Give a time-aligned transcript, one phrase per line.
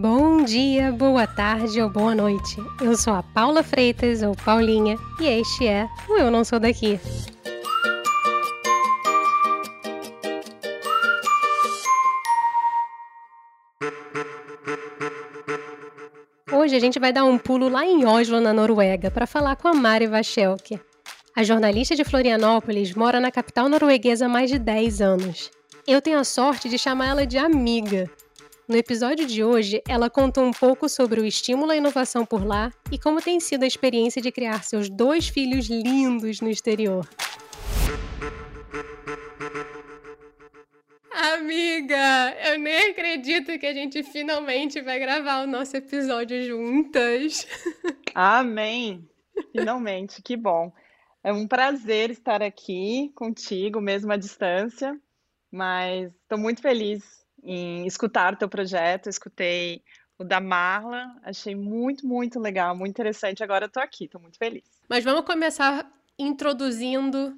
[0.00, 2.56] Bom dia, boa tarde ou boa noite.
[2.82, 6.98] Eu sou a Paula Freitas ou Paulinha e este é o Eu Não Sou Daqui.
[16.52, 19.68] Hoje a gente vai dar um pulo lá em Oslo, na Noruega, para falar com
[19.68, 20.80] a Mari Vachelke.
[21.36, 25.52] A jornalista de Florianópolis mora na capital norueguesa há mais de 10 anos.
[25.86, 28.10] Eu tenho a sorte de chamar ela de amiga.
[28.66, 32.72] No episódio de hoje, ela conta um pouco sobre o estímulo à inovação por lá
[32.90, 37.06] e como tem sido a experiência de criar seus dois filhos lindos no exterior.
[41.12, 47.46] Amiga, eu nem acredito que a gente finalmente vai gravar o nosso episódio juntas.
[48.14, 49.06] Amém!
[49.52, 50.72] Finalmente, que bom.
[51.22, 54.98] É um prazer estar aqui contigo, mesmo à distância,
[55.52, 59.82] mas estou muito feliz em escutar o teu projeto, escutei
[60.18, 63.44] o da Marla, achei muito, muito legal, muito interessante.
[63.44, 64.64] Agora eu tô aqui, tô muito feliz.
[64.88, 67.36] Mas vamos começar introduzindo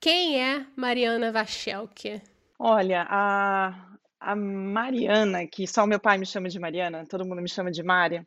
[0.00, 2.22] quem é Mariana Vachelke.
[2.58, 7.42] Olha, a, a Mariana, que só o meu pai me chama de Mariana, todo mundo
[7.42, 8.26] me chama de Mari.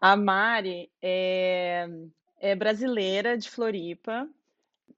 [0.00, 1.88] A Mari é,
[2.40, 4.28] é brasileira de Floripa,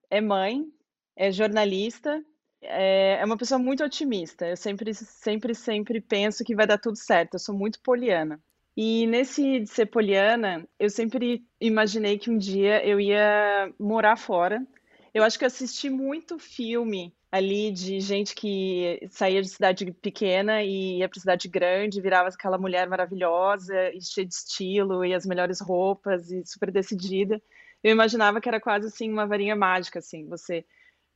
[0.09, 0.71] é mãe,
[1.15, 2.23] é jornalista
[2.61, 4.47] é, é uma pessoa muito otimista.
[4.47, 7.35] Eu sempre, sempre, sempre penso que vai dar tudo certo.
[7.35, 8.39] Eu sou muito poliana.
[8.75, 14.65] E nesse de ser poliana, eu sempre imaginei que um dia eu ia morar fora.
[15.13, 20.99] Eu acho que assisti muito filme ali de gente que saía de cidade pequena e
[20.99, 26.29] ia para cidade grande, virava aquela mulher maravilhosa, cheia de estilo e as melhores roupas
[26.29, 27.41] e super decidida.
[27.83, 30.65] Eu imaginava que era quase assim uma varinha mágica, assim, você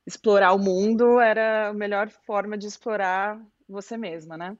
[0.06, 4.56] explorar o mundo era a melhor forma de explorar você mesma, né?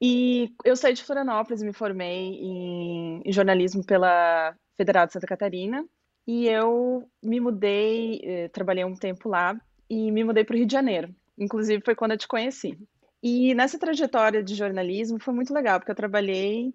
[0.00, 5.84] E eu saí de Florianópolis, me formei em, em jornalismo pela Federal de Santa Catarina
[6.26, 9.58] e eu me mudei, eh, trabalhei um tempo lá
[9.88, 11.14] e me mudei para o Rio de Janeiro.
[11.38, 12.78] Inclusive foi quando eu te conheci.
[13.22, 16.74] E nessa trajetória de jornalismo foi muito legal, porque eu trabalhei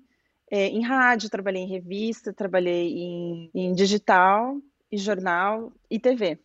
[0.51, 4.57] eh, em rádio, trabalhei em revista, trabalhei em, em digital,
[4.91, 6.39] e jornal e TV.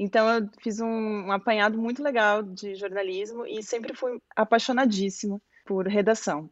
[0.00, 6.48] Então eu fiz um, apanhado muito legal de jornalismo e sempre fui apaixonadíssima por redação.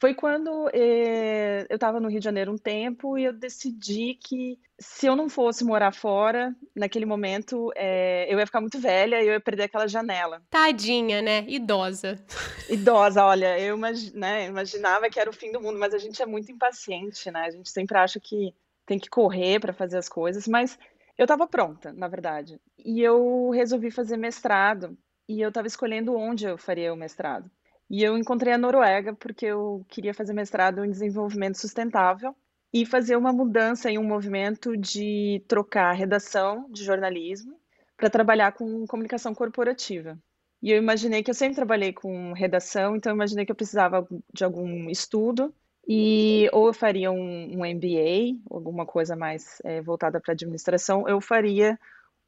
[0.00, 4.56] Foi quando eh, eu estava no Rio de Janeiro um tempo e eu decidi que
[4.78, 9.26] se eu não fosse morar fora, naquele momento, eh, eu ia ficar muito velha e
[9.26, 10.40] eu ia perder aquela janela.
[10.48, 11.44] Tadinha, né?
[11.48, 12.24] Idosa.
[12.70, 13.76] Idosa, olha, eu
[14.14, 17.46] né, imaginava que era o fim do mundo, mas a gente é muito impaciente, né?
[17.46, 18.54] A gente sempre acha que
[18.86, 20.78] tem que correr para fazer as coisas, mas
[21.16, 22.60] eu estava pronta, na verdade.
[22.78, 24.96] E eu resolvi fazer mestrado.
[25.28, 27.50] E eu estava escolhendo onde eu faria o mestrado.
[27.88, 32.34] E eu encontrei a Noruega porque eu queria fazer mestrado em desenvolvimento sustentável
[32.72, 37.54] e fazer uma mudança em um movimento de trocar redação de jornalismo
[37.96, 40.18] para trabalhar com comunicação corporativa.
[40.62, 44.06] E eu imaginei que eu sempre trabalhei com redação, então eu imaginei que eu precisava
[44.32, 45.54] de algum estudo
[45.86, 51.20] e ou eu faria um, um MBA, alguma coisa mais é, voltada para administração, eu
[51.20, 51.78] faria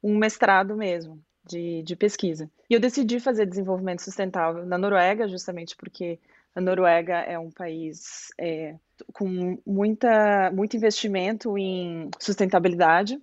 [0.03, 2.49] um mestrado mesmo de, de pesquisa.
[2.69, 6.19] E eu decidi fazer desenvolvimento sustentável na Noruega, justamente porque
[6.53, 8.75] a Noruega é um país é,
[9.13, 13.19] com muita, muito investimento em sustentabilidade.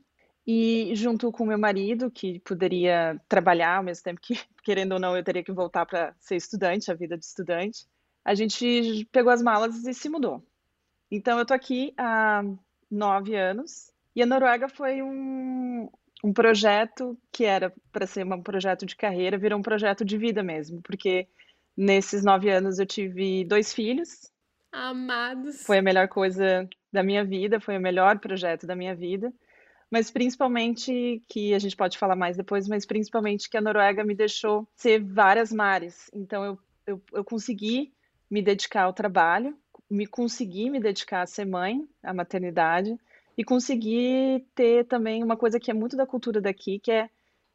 [0.46, 5.16] E junto com meu marido, que poderia trabalhar ao mesmo tempo que, querendo ou não,
[5.16, 7.86] eu teria que voltar para ser estudante, a vida de estudante,
[8.24, 10.42] a gente pegou as malas e se mudou.
[11.10, 12.42] Então eu tô aqui há
[12.90, 15.88] nove anos e a Noruega foi um,
[16.24, 20.42] um projeto que era para ser um projeto de carreira, virou um projeto de vida
[20.42, 21.26] mesmo, porque
[21.76, 24.30] nesses nove anos eu tive dois filhos.
[24.70, 25.64] Amados.
[25.64, 29.32] Foi a melhor coisa da minha vida, foi o melhor projeto da minha vida.
[29.90, 34.14] Mas principalmente, que a gente pode falar mais depois, mas principalmente que a Noruega me
[34.14, 36.10] deixou ser várias mares.
[36.14, 37.92] Então eu, eu, eu consegui
[38.32, 39.54] me dedicar ao trabalho,
[39.90, 42.98] me conseguir me dedicar a ser mãe, à maternidade,
[43.36, 47.10] e conseguir ter também uma coisa que é muito da cultura daqui, que é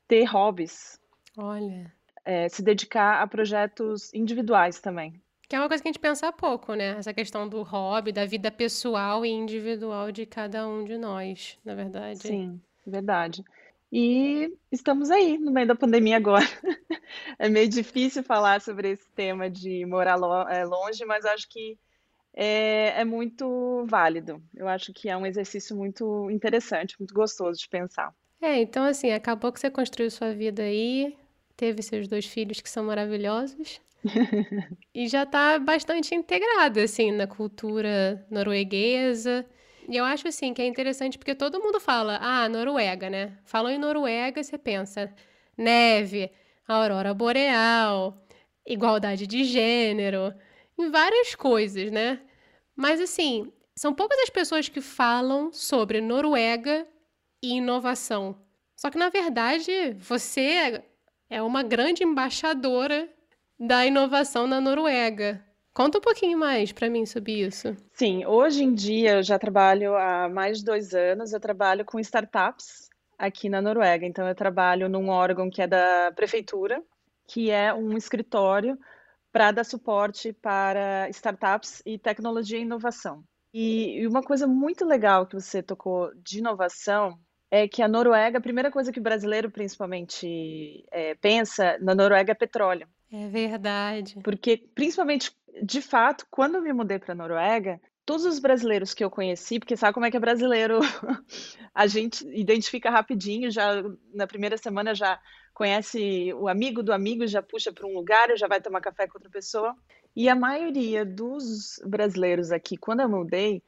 [0.07, 1.01] ter hobbies.
[1.35, 1.91] Olha.
[2.23, 5.19] É, se dedicar a projetos individuais também.
[5.49, 6.89] Que é uma coisa que a gente pensa pouco, né?
[6.89, 11.73] Essa questão do hobby, da vida pessoal e individual de cada um de nós, na
[11.73, 12.19] verdade.
[12.19, 13.43] Sim, verdade.
[13.91, 16.45] E estamos aí, no meio da pandemia agora.
[17.39, 20.17] É meio difícil falar sobre esse tema de morar
[20.49, 21.77] é, longe, mas acho que
[22.33, 24.41] é, é, muito válido.
[24.53, 28.13] Eu acho que é um exercício muito interessante, muito gostoso de pensar.
[28.41, 31.15] É, então assim, acabou que você construiu sua vida aí,
[31.55, 33.79] teve seus dois filhos que são maravilhosos.
[34.93, 39.45] e já está bastante integrado, assim, na cultura norueguesa.
[39.87, 43.37] E eu acho, assim, que é interessante porque todo mundo fala, ah, Noruega, né?
[43.45, 45.13] Falou em Noruega, você pensa
[45.57, 46.29] neve,
[46.67, 48.21] aurora boreal,
[48.65, 50.33] igualdade de gênero,
[50.77, 52.19] em várias coisas, né?
[52.75, 56.85] Mas, assim, são poucas as pessoas que falam sobre Noruega
[57.41, 58.37] e inovação.
[58.75, 60.83] Só que, na verdade, você
[61.29, 63.09] é uma grande embaixadora
[63.59, 65.43] da inovação na Noruega.
[65.77, 67.77] Conta um pouquinho mais para mim sobre isso.
[67.93, 71.99] Sim, hoje em dia eu já trabalho há mais de dois anos, eu trabalho com
[71.99, 74.03] startups aqui na Noruega.
[74.03, 76.81] Então, eu trabalho num órgão que é da prefeitura,
[77.27, 78.75] que é um escritório
[79.31, 83.23] para dar suporte para startups e tecnologia e inovação.
[83.53, 87.19] E uma coisa muito legal que você tocou de inovação
[87.51, 92.31] é que a Noruega, a primeira coisa que o brasileiro principalmente é, pensa na Noruega
[92.31, 92.87] é petróleo.
[93.11, 94.19] É verdade.
[94.23, 95.31] Porque, principalmente,
[95.63, 99.59] de fato, quando eu me mudei para a Noruega, todos os brasileiros que eu conheci,
[99.59, 100.79] porque sabe como é que é brasileiro,
[101.73, 103.83] a gente identifica rapidinho, já
[104.13, 105.19] na primeira semana já
[105.53, 109.17] conhece o amigo do amigo, já puxa para um lugar, já vai tomar café com
[109.17, 109.75] outra pessoa.
[110.15, 113.63] E a maioria dos brasileiros aqui, quando eu mudei,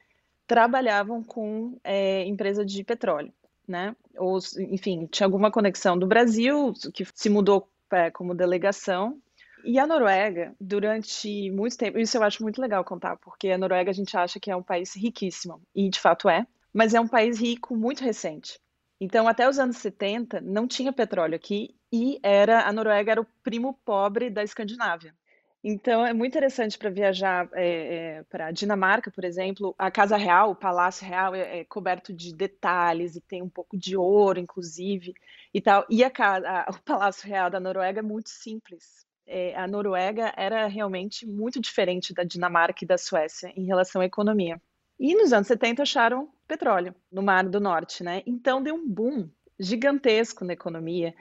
[0.46, 3.32] trabalhavam com é, empresa de petróleo
[3.70, 3.94] né?
[4.18, 9.22] Ou, enfim, tinha alguma conexão do Brasil, que se mudou é, como delegação.
[9.64, 13.90] E a Noruega, durante muito tempo, isso eu acho muito legal contar, porque a Noruega
[13.90, 17.08] a gente acha que é um país riquíssimo, e de fato é, mas é um
[17.08, 18.58] país rico muito recente.
[19.00, 23.26] Então, até os anos 70, não tinha petróleo aqui e era a Noruega era o
[23.42, 25.14] primo pobre da Escandinávia.
[25.62, 29.74] Então, é muito interessante para viajar é, é, para a Dinamarca, por exemplo.
[29.78, 33.76] A Casa Real, o Palácio Real, é, é, coberto de detalhes e tem um pouco
[33.76, 35.12] de ouro, inclusive,
[35.52, 35.84] e tal.
[35.90, 39.06] E a, a, o Palácio Real da Noruega é muito simples.
[39.32, 44.04] É, a Noruega era realmente muito diferente da Dinamarca e da Suécia em relação à
[44.04, 44.60] economia.
[44.98, 48.22] E nos anos 70 acharam petróleo no Mar do Norte, né?
[48.26, 51.14] Então deu um boom gigantesco na economia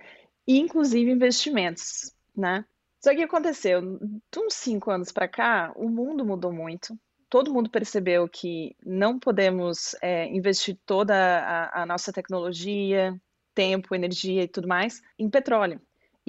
[0.47, 2.65] e inclusive investimentos, né?
[3.00, 6.97] Só que aconteceu, de uns cinco anos para cá, o mundo mudou muito.
[7.29, 13.15] Todo mundo percebeu que não podemos é, investir toda a, a nossa tecnologia,
[13.53, 15.79] tempo, energia e tudo mais em petróleo.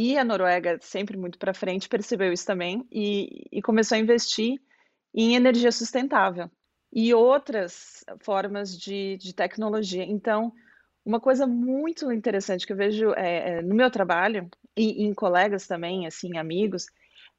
[0.02, 4.58] E a Noruega, sempre muito para frente, percebeu isso também e, e, começou a investir
[5.14, 6.50] em energia sustentável
[6.90, 10.02] e outras formas de, de tecnologia.
[10.02, 10.54] Então,
[11.04, 15.66] uma coisa muito interessante que eu vejo é, é, no meu trabalho e, em colegas
[15.66, 16.86] também, assim, amigos,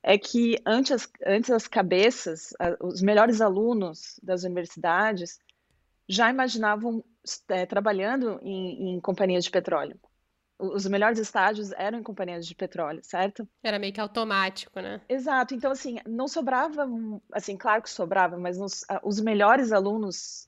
[0.04, 5.40] é que antes, antes as cabeças, os melhores alunos das universidades
[6.08, 7.04] já imaginavam
[7.50, 10.00] é, trabalhando em, em companhias de petróleo.
[10.62, 13.48] Os melhores estágios eram em companhias de petróleo, certo?
[13.64, 15.02] Era meio que automático, né?
[15.10, 15.56] Exato.
[15.56, 16.88] Então, assim, não sobrava,
[17.32, 20.48] assim, claro que sobrava, mas nos, os melhores alunos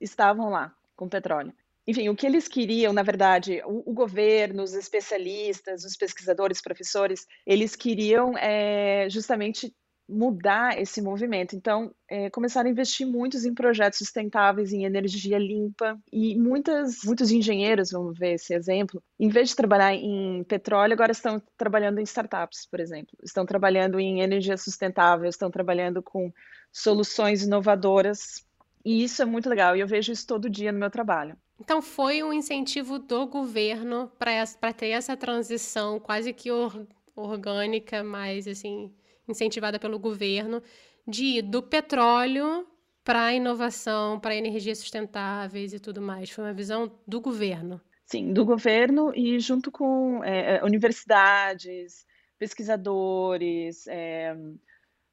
[0.00, 1.52] estavam lá com petróleo
[1.86, 7.26] enfim, o que eles queriam, na verdade, o, o, governo, os especialistas, os pesquisadores, professores,
[7.46, 9.74] eles queriam é, justamente
[10.08, 11.56] mudar esse movimento.
[11.56, 17.30] Então, é, começaram a investir muitos em projetos sustentáveis, em energia limpa, e muitas, muitos
[17.30, 22.04] engenheiros, vamos ver esse exemplo, em vez de trabalhar em petróleo, agora estão trabalhando em
[22.04, 23.16] startups, por exemplo.
[23.22, 26.32] Estão trabalhando em energia sustentável, estão trabalhando com
[26.70, 28.44] soluções inovadoras,
[28.84, 31.36] e isso é muito legal, e eu vejo isso todo dia no meu trabalho.
[31.58, 38.46] Então foi um incentivo do governo para ter essa transição quase que or, orgânica, mas
[38.46, 38.92] assim,
[39.28, 40.62] incentivada pelo governo,
[41.06, 42.66] de ir do petróleo
[43.02, 46.30] para a inovação, para energias sustentáveis e tudo mais.
[46.30, 47.80] Foi uma visão do governo.
[48.06, 52.06] Sim, do governo e junto com é, é universidades,
[52.38, 54.36] pesquisadores, é,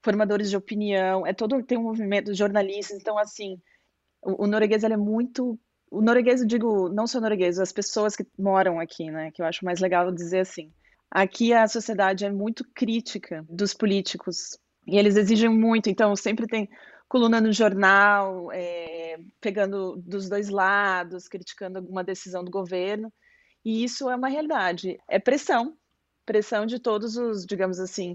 [0.03, 2.97] formadores de opinião, é todo tem um movimento de jornalistas.
[2.99, 3.61] Então, assim,
[4.21, 5.59] o, o norueguês é muito
[5.91, 9.29] o norueguês, eu digo, não só norueguês, as pessoas que moram aqui, né?
[9.29, 10.71] Que eu acho mais legal dizer assim.
[11.11, 16.69] Aqui a sociedade é muito crítica dos políticos e eles exigem muito, então sempre tem
[17.09, 23.11] coluna no jornal, é, pegando dos dois lados, criticando alguma decisão do governo,
[23.65, 24.97] e isso é uma realidade.
[25.09, 25.75] É pressão,
[26.25, 28.13] pressão de todos os, digamos assim,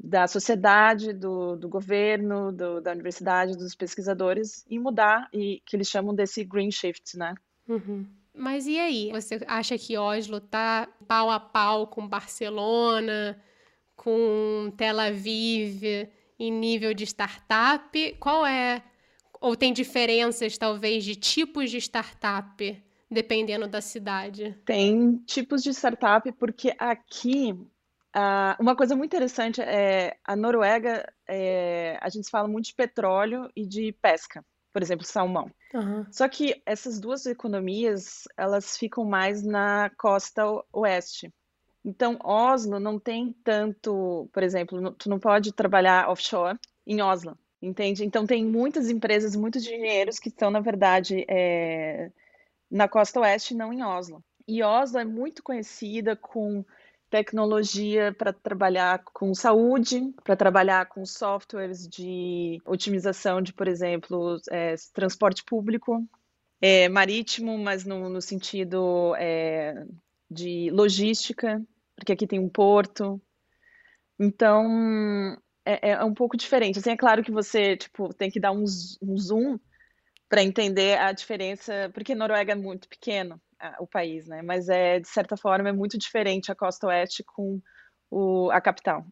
[0.00, 5.88] da sociedade, do, do governo, do, da universidade, dos pesquisadores, em mudar, e que eles
[5.88, 7.34] chamam desse green shift, né?
[7.68, 8.06] Uhum.
[8.38, 9.10] Mas e aí?
[9.12, 13.42] Você acha que Oslo tá pau a pau com Barcelona,
[13.96, 15.82] com Tel Aviv,
[16.38, 18.16] em nível de startup?
[18.20, 18.82] Qual é.
[19.40, 24.56] Ou tem diferenças, talvez, de tipos de startup, dependendo da cidade?
[24.64, 27.54] Tem tipos de startup, porque aqui
[28.14, 33.50] Ah, uma coisa muito interessante é a Noruega, é, a gente fala muito de petróleo
[33.54, 34.44] e de pesca,
[34.78, 35.50] por exemplo, salmão.
[35.74, 36.06] Aham.
[36.08, 41.34] Só que essas duas economias, elas ficam mais na costa oeste.
[41.84, 46.56] Então, Oslo não tem tanto, por exemplo, tu não pode trabalhar offshore
[46.86, 48.04] em Oslo, entende?
[48.04, 52.12] Então, tem muitas empresas, muitos engenheiros que estão, na verdade, é,
[52.70, 54.22] na costa oeste, não em Oslo.
[54.46, 56.64] E Oslo é muito conhecida com
[57.10, 64.74] tecnologia para trabalhar com saúde, para trabalhar com softwares de otimização de, por exemplo, é,
[64.92, 66.06] transporte público,
[66.60, 69.86] é, marítimo, mas no, no sentido é,
[70.30, 71.62] de logística,
[71.96, 73.20] porque aqui tem um porto.
[74.18, 76.78] Então, é, é um pouco diferente.
[76.78, 78.64] Assim, é claro que você, tipo, tem que dar um,
[79.02, 79.58] um zoom
[80.28, 83.40] para entender a diferença, porque Noruega é muito pequeno,
[83.80, 84.42] o país, né?
[84.42, 87.60] Mas é, de certa forma, é muito diferente a costa oeste com
[88.10, 89.04] o, a capital.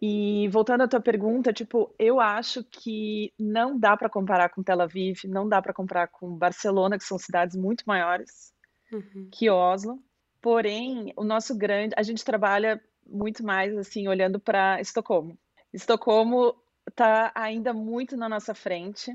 [0.00, 4.80] E voltando à tua pergunta, tipo, eu acho que não dá para comparar com Tel
[4.80, 8.52] Aviv, não dá para comparar com Barcelona, que são cidades muito maiores
[8.92, 9.28] Uhum.
[9.30, 10.02] que Oslo.
[10.40, 15.38] Porém, o nosso grande, a gente trabalha muito mais assim olhando para Estocolmo.
[15.72, 16.54] Estocolmo
[16.88, 19.12] está ainda muito na nossa frente,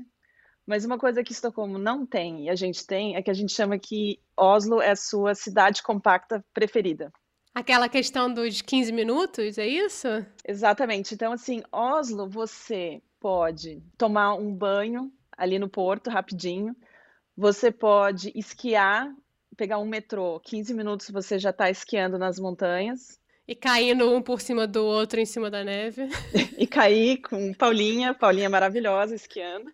[0.66, 3.52] mas uma coisa que Estocolmo não tem e a gente tem é que a gente
[3.52, 7.12] chama que Oslo é a sua cidade compacta preferida.
[7.54, 10.08] Aquela questão dos 15 minutos, é isso?
[10.46, 11.14] Exatamente.
[11.14, 16.74] Então, assim, Oslo, você pode tomar um banho ali no porto rapidinho,
[17.36, 19.08] você pode esquiar,
[19.56, 24.40] pegar um metrô, 15 minutos você já está esquiando nas montanhas E caindo um por
[24.40, 26.08] cima do outro em cima da neve.
[26.58, 29.70] e cair com Paulinha, Paulinha maravilhosa esquiando.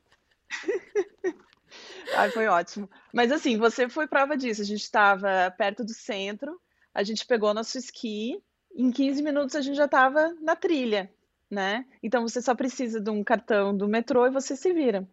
[2.17, 2.89] Ai, foi ótimo.
[3.13, 4.63] Mas assim, você foi prova disso.
[4.63, 6.61] A gente estava perto do centro,
[6.95, 8.43] a gente pegou nosso esqui,
[8.75, 11.11] em 15 minutos a gente já estava na trilha,
[11.51, 11.85] né?
[12.03, 15.09] Então você só precisa de um cartão do metrô e você se vira.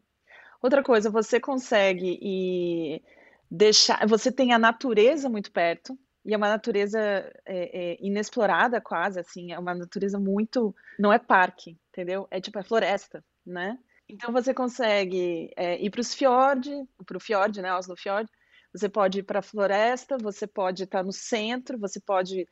[0.62, 3.01] Outra coisa, você consegue e
[3.50, 9.20] deixar, você tem a natureza muito perto, e é uma natureza é, é, inexplorada quase,
[9.20, 12.27] assim, é uma natureza muito, não é parque, entendeu?
[12.29, 13.79] É tipo, é floresta, né?
[14.09, 16.69] Então você consegue é, ir para os fiord,
[17.05, 18.29] para o fiord, né, Oslo Fjord,
[18.73, 22.47] você pode ir para a floresta, você pode estar no centro, você pode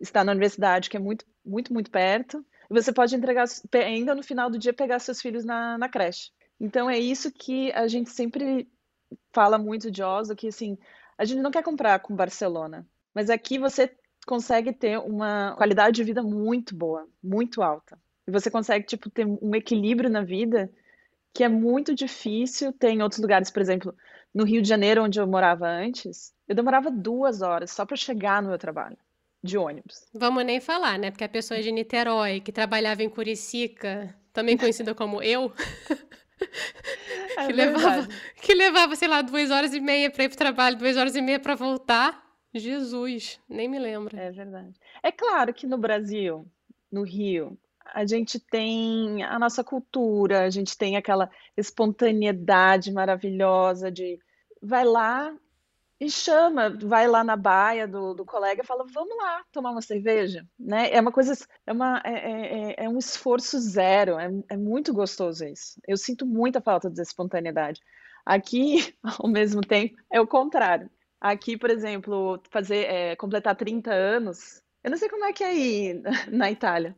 [0.00, 4.22] estar na universidade, que é muito, muito, muito perto, e você pode entregar, ainda no
[4.22, 6.30] final do dia, pegar seus filhos na, na creche.
[6.60, 8.68] Então é isso que a gente sempre
[9.32, 10.78] fala muito de Oslo, que assim,
[11.18, 13.94] a gente não quer comprar com Barcelona, mas aqui você
[14.26, 17.98] consegue ter uma qualidade de vida muito boa, muito alta.
[18.26, 20.70] E você consegue, tipo, ter um equilíbrio na vida
[21.34, 23.50] que é muito difícil ter em outros lugares.
[23.50, 23.94] Por exemplo,
[24.32, 28.40] no Rio de Janeiro, onde eu morava antes, eu demorava duas horas só para chegar
[28.40, 28.96] no meu trabalho,
[29.42, 30.06] de ônibus.
[30.14, 31.10] Vamos nem falar, né?
[31.10, 35.52] Porque a pessoa de Niterói, que trabalhava em Curicica, também conhecida como eu,
[37.36, 38.22] É que levava, verdade.
[38.40, 41.22] que levava, sei lá, duas horas e meia para ir pro trabalho, duas horas e
[41.22, 42.22] meia para voltar.
[42.52, 44.16] Jesus, nem me lembro.
[44.16, 44.72] É verdade.
[45.02, 46.46] É claro que no Brasil,
[46.90, 47.58] no Rio,
[47.94, 54.18] a gente tem a nossa cultura, a gente tem aquela espontaneidade maravilhosa de
[54.62, 55.34] vai lá
[56.00, 59.80] e chama, vai lá na baia do, do colega e fala, vamos lá tomar uma
[59.82, 60.90] cerveja, né?
[60.92, 61.34] É uma coisa,
[61.66, 65.80] é uma, é, é, é- é um esforço zero, é, é muito gostoso isso.
[65.86, 67.80] Eu sinto muita falta dessa espontaneidade.
[68.26, 70.90] Aqui, ao mesmo tempo, é o contrário.
[71.20, 75.46] Aqui, por exemplo, fazer, é, completar 30 anos, eu não sei como é que é
[75.48, 76.94] aí na Itália,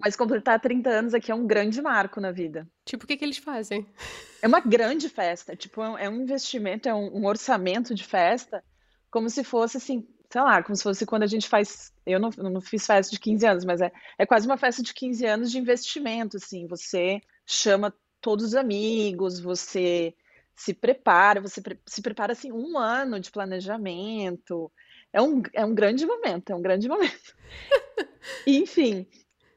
[0.00, 2.66] mas completar 30 anos aqui é um grande marco na vida.
[2.84, 3.86] Tipo, o que que eles fazem?
[4.42, 8.04] É uma grande festa, tipo, é um é um investimento, é um, um orçamento de
[8.04, 8.64] festa,
[9.10, 11.92] como se fosse assim, sei lá, como se fosse quando a gente faz.
[12.06, 14.94] Eu não, não fiz festa de 15 anos, mas é, é quase uma festa de
[14.94, 16.66] 15 anos de investimento, assim.
[16.66, 20.14] Você chama todos os amigos, você
[20.54, 24.70] se prepara, você pre- se prepara assim um ano de planejamento.
[25.12, 27.34] É um, é um grande momento, é um grande momento.
[28.46, 29.06] Enfim,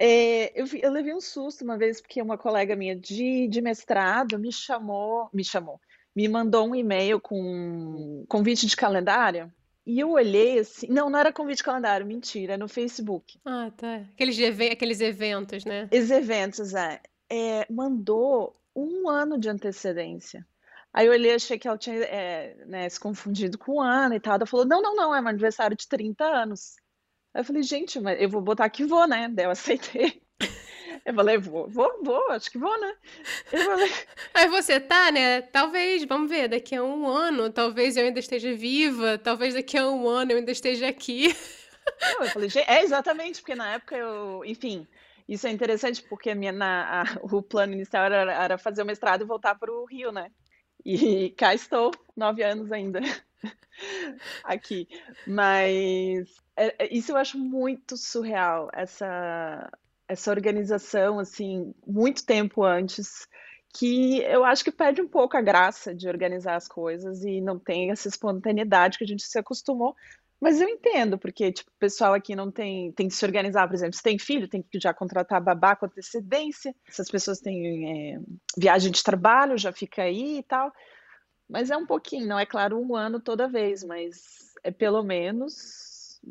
[0.06, 4.38] é, eu, eu levei um susto uma vez porque uma colega minha de, de mestrado
[4.38, 5.80] me chamou, me chamou,
[6.14, 9.50] me mandou um e-mail com um convite de calendário
[9.86, 13.40] e eu olhei assim, não, não era convite de calendário, mentira, é no Facebook.
[13.46, 14.04] Ah, tá.
[14.14, 14.38] Aqueles,
[14.70, 15.88] aqueles eventos, né?
[15.90, 20.46] Os eventos, é, é, mandou um ano de antecedência.
[20.92, 24.20] Aí eu olhei, achei que ela tinha é, né, se confundido com o ano e
[24.20, 24.36] tal.
[24.36, 26.76] Ela falou, não, não, não, é meu aniversário de 30 anos.
[27.34, 29.28] Aí eu falei, gente, mas eu vou botar que vou, né?
[29.30, 30.22] Daí eu aceitei.
[31.06, 32.96] Eu falei, vou, vou, vou, acho que vou, né?
[33.52, 33.92] Eu falei,
[34.34, 35.42] Aí você tá, né?
[35.42, 39.86] Talvez, vamos ver, daqui a um ano, talvez eu ainda esteja viva, talvez daqui a
[39.90, 41.36] um ano eu ainda esteja aqui.
[42.02, 44.88] Não, eu falei, é exatamente, porque na época eu, enfim,
[45.28, 49.24] isso é interessante porque minha, na, a, o plano inicial era, era, fazer o mestrado
[49.24, 50.32] e voltar para o Rio, né?
[50.86, 53.02] E cá estou, nove anos ainda
[54.44, 54.88] aqui.
[55.28, 56.43] Mas
[56.92, 59.70] isso eu acho muito surreal, essa,
[60.08, 63.28] essa organização, assim, muito tempo antes,
[63.76, 67.58] que eu acho que perde um pouco a graça de organizar as coisas e não
[67.58, 69.96] tem essa espontaneidade que a gente se acostumou.
[70.40, 73.76] Mas eu entendo, porque tipo, o pessoal aqui não tem, tem que se organizar, por
[73.76, 76.76] exemplo, se tem filho, tem que já contratar babá com antecedência.
[76.90, 78.20] Se as pessoas têm é,
[78.58, 80.72] viagem de trabalho, já fica aí e tal.
[81.50, 85.83] Mas é um pouquinho, não é claro um ano toda vez, mas é pelo menos,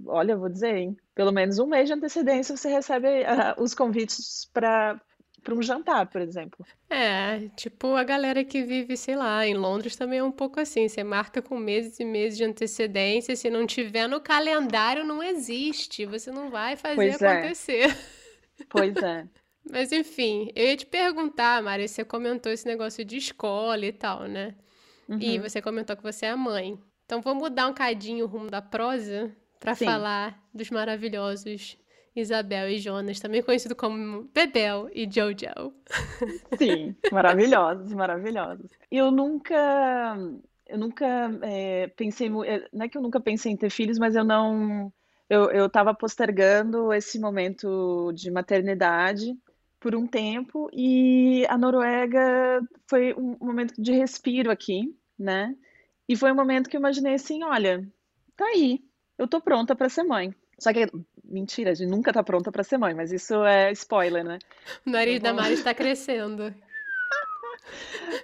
[0.06, 3.74] olha, eu vou dizer, hein, pelo menos um mês de antecedência você recebe uh, os
[3.74, 5.00] convites para
[5.42, 6.64] para um jantar, por exemplo.
[6.88, 10.88] É, tipo a galera que vive, sei lá, em Londres também é um pouco assim.
[10.88, 16.06] Você marca com meses e meses de antecedência, se não tiver no calendário, não existe.
[16.06, 17.26] Você não vai fazer pois é.
[17.26, 17.90] acontecer.
[17.90, 18.64] É.
[18.68, 19.26] Pois é.
[19.68, 24.28] Mas enfim, eu ia te perguntar, Mari, você comentou esse negócio de escola e tal,
[24.28, 24.54] né?
[25.08, 25.18] Uhum.
[25.20, 26.78] E você comentou que você é mãe.
[27.04, 31.78] Então vamos mudar um cadinho o rumo da prosa para falar dos maravilhosos
[32.14, 35.72] Isabel e Jonas, também conhecido como Bebel e Jojo.
[36.58, 38.70] Sim, maravilhosos, maravilhosos.
[38.90, 40.18] Eu nunca,
[40.68, 41.06] eu nunca
[41.42, 44.92] é, pensei, é, não é que eu nunca pensei em ter filhos, mas eu não,
[45.30, 49.34] eu, eu tava postergando esse momento de maternidade
[49.80, 55.56] por um tempo e a Noruega foi um momento de respiro aqui, né?
[56.06, 57.88] E foi um momento que eu imaginei assim, olha,
[58.36, 58.84] tá aí,
[59.22, 60.34] eu tô pronta para ser mãe.
[60.58, 60.86] Só que
[61.32, 64.38] Mentira, a gente nunca tá pronta para ser mãe, mas isso é spoiler, né?
[64.86, 66.54] O nariz da Mari está crescendo.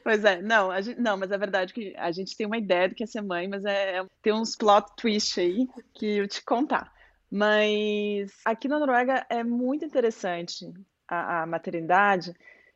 [0.02, 2.95] Pois é, não, gente, não, mas é verdade que a gente tem uma ideia do
[2.95, 6.45] que é ser mãe, mas é, é tem uns plot twist aí que eu te
[6.45, 6.93] contar.
[7.31, 10.67] Mas aqui na Noruega é muito interessante
[11.07, 12.35] a, a maternidade,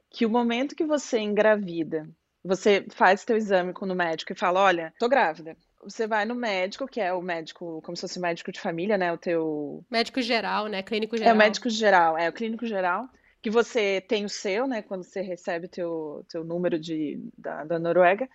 [0.08, 2.08] que o momento que você engravida,
[2.44, 6.34] você faz teu exame com o médico e fala, olha, tô grávida você vai no
[6.34, 9.12] médico, que é o médico, como se fosse médico de família, né?
[9.12, 9.84] O teu.
[9.90, 10.82] Médico geral, né?
[10.82, 11.32] Clínico geral.
[11.32, 13.08] É o médico geral, é o clínico geral.
[13.40, 14.82] Que você tem o seu, né?
[14.82, 18.28] Quando você recebe o teu, teu número de, da, da Noruega.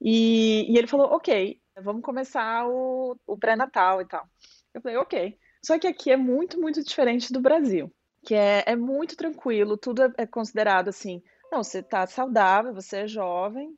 [0.00, 4.26] E, e ele falou: ok, vamos começar o, o pré-natal e tal.
[4.74, 5.38] Eu falei: ok.
[5.64, 7.92] Só que aqui é muito, muito diferente do Brasil.
[8.24, 11.22] Que é, é muito tranquilo, tudo é, é considerado assim.
[11.52, 13.76] Não, você tá saudável, você é jovem,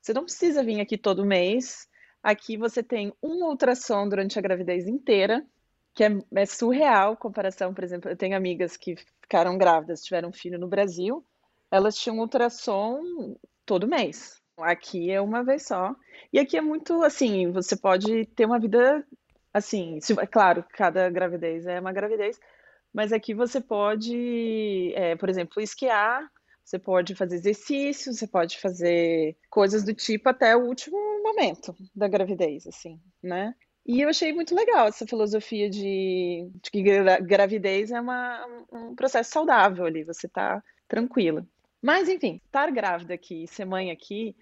[0.00, 1.88] você não precisa vir aqui todo mês
[2.24, 5.44] Aqui você tem um ultrassom durante a gravidez inteira,
[5.92, 10.58] que é, é surreal comparação, por exemplo, eu tenho amigas que ficaram grávidas, tiveram filho
[10.58, 11.22] no Brasil,
[11.70, 14.40] elas tinham ultrassom todo mês.
[14.58, 15.94] Aqui é uma vez só.
[16.32, 19.06] E aqui é muito assim, você pode ter uma vida
[19.52, 22.40] assim, se, é claro, cada gravidez é uma gravidez,
[22.90, 26.26] mas aqui você pode, é, por exemplo, esquiar
[26.64, 32.06] você pode fazer exercícios, você pode fazer coisas do tipo até o último momento da
[32.06, 33.54] gravidez, assim, né?
[33.86, 36.82] E eu achei muito legal essa filosofia de, de que
[37.22, 41.46] gravidez é uma, um processo saudável ali, você tá tranquila.
[41.82, 44.34] Mas, enfim, estar grávida aqui, ser mãe aqui,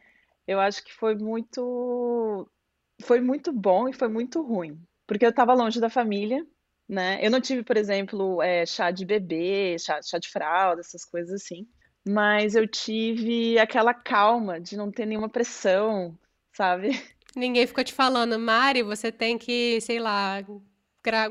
[0.47, 2.49] eu acho que foi muito,
[3.03, 4.81] foi muito bom e foi muito ruim.
[5.07, 6.47] Porque eu estava longe da família,
[6.89, 7.19] né?
[7.21, 11.43] Eu não tive, por exemplo, é, chá de bebê, chá, chá de fralda, essas coisas
[11.43, 11.67] assim
[12.07, 16.19] mas eu tive aquela calma de não ter nenhuma pressão,
[16.53, 16.91] sabe?
[17.35, 20.45] Ninguém ficou te falando, Mari, você tem que, sei lá,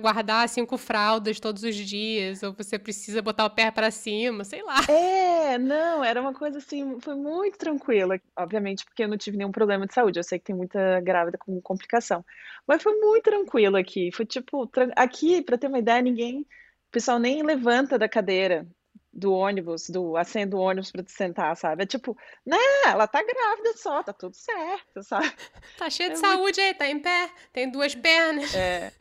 [0.02, 4.64] guardar cinco fraldas todos os dias, ou você precisa botar o pé para cima, sei
[4.64, 4.82] lá.
[4.90, 8.20] É, não, era uma coisa assim, foi muito tranquila.
[8.36, 10.20] Obviamente, porque eu não tive nenhum problema de saúde.
[10.20, 12.26] Eu sei que tem muita grávida com complicação.
[12.68, 14.12] Mas foi muito tranquilo aqui.
[14.12, 16.42] Foi tipo, aqui, para ter uma ideia, ninguém.
[16.42, 18.68] O pessoal nem levanta da cadeira
[19.14, 21.84] do ônibus, do assento do ônibus para te sentar, sabe?
[21.84, 25.32] É tipo, né, ela tá grávida só, tá tudo certo, sabe?
[25.78, 26.32] Tá cheia é de muito...
[26.32, 28.54] saúde aí, tá em pé, tem duas pernas.
[28.56, 28.92] É,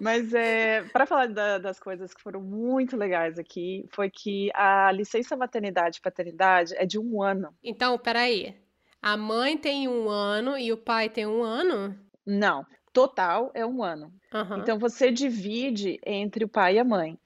[0.00, 4.90] mas é, para falar da, das coisas que foram muito legais aqui, foi que a
[4.90, 7.54] licença maternidade e paternidade é de um ano.
[7.62, 8.56] Então, peraí,
[9.02, 11.94] a mãe tem um ano e o pai tem um ano?
[12.26, 14.12] Não, total é um ano.
[14.32, 14.58] Uhum.
[14.58, 17.18] Então você divide entre o pai e a mãe.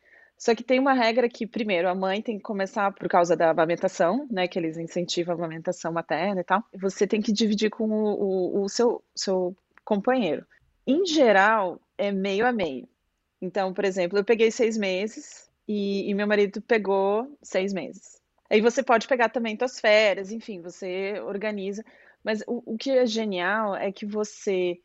[0.43, 3.51] Só que tem uma regra que, primeiro, a mãe tem que começar por causa da
[3.51, 4.49] amamentação, né?
[4.49, 6.65] Que eles incentivam a amamentação materna e tal.
[6.81, 10.45] Você tem que dividir com o, o, o seu, seu companheiro.
[10.85, 12.89] Em geral, é meio a meio.
[13.41, 18.21] Então, por exemplo, eu peguei seis meses e, e meu marido pegou seis meses.
[18.51, 21.85] Aí você pode pegar também suas férias, enfim, você organiza.
[22.25, 24.77] Mas o, o que é genial é que você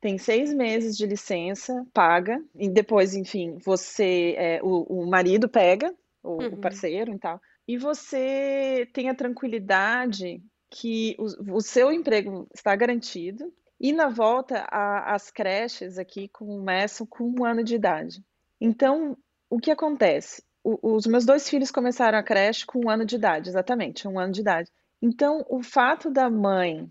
[0.00, 5.94] tem seis meses de licença paga, e depois, enfim, você, é, o, o, marido pega,
[6.22, 6.48] o, uhum.
[6.48, 12.74] o, parceiro e tal, e você tem a tranquilidade que o, o seu emprego está
[12.76, 18.22] garantido, e na volta, a, as creches aqui começam com um ano de idade.
[18.60, 19.16] Então,
[19.48, 20.42] o que acontece?
[20.64, 24.18] O, os meus dois filhos começaram a creche com um ano de idade, exatamente, um
[24.18, 24.70] ano de idade.
[25.00, 26.90] Então, o fato da mãe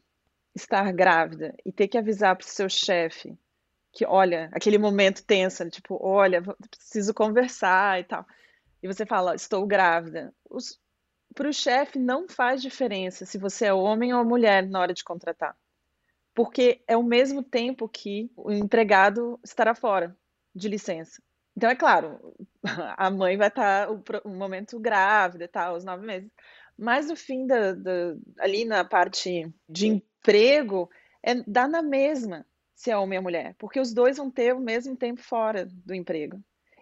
[0.58, 3.38] estar grávida e ter que avisar para o seu chefe
[3.98, 8.26] que, olha, aquele momento tenso, tipo, olha, preciso conversar e tal.
[8.82, 10.32] E você fala, estou grávida.
[11.34, 15.04] Para o chefe não faz diferença se você é homem ou mulher na hora de
[15.04, 15.58] contratar.
[16.36, 20.15] Porque é o mesmo tempo que o empregado estará fora
[20.54, 21.20] de licença.
[21.56, 22.20] Então, é claro,
[22.98, 26.30] a mãe vai estar o, momento grávida e tal, os nove meses.
[26.78, 30.90] Mas no fim da, da, ali na parte de emprego,
[31.24, 34.60] é, dá na mesma se é homem ou mulher, porque os dois vão ter o
[34.60, 36.40] mesmo tempo fora do emprego.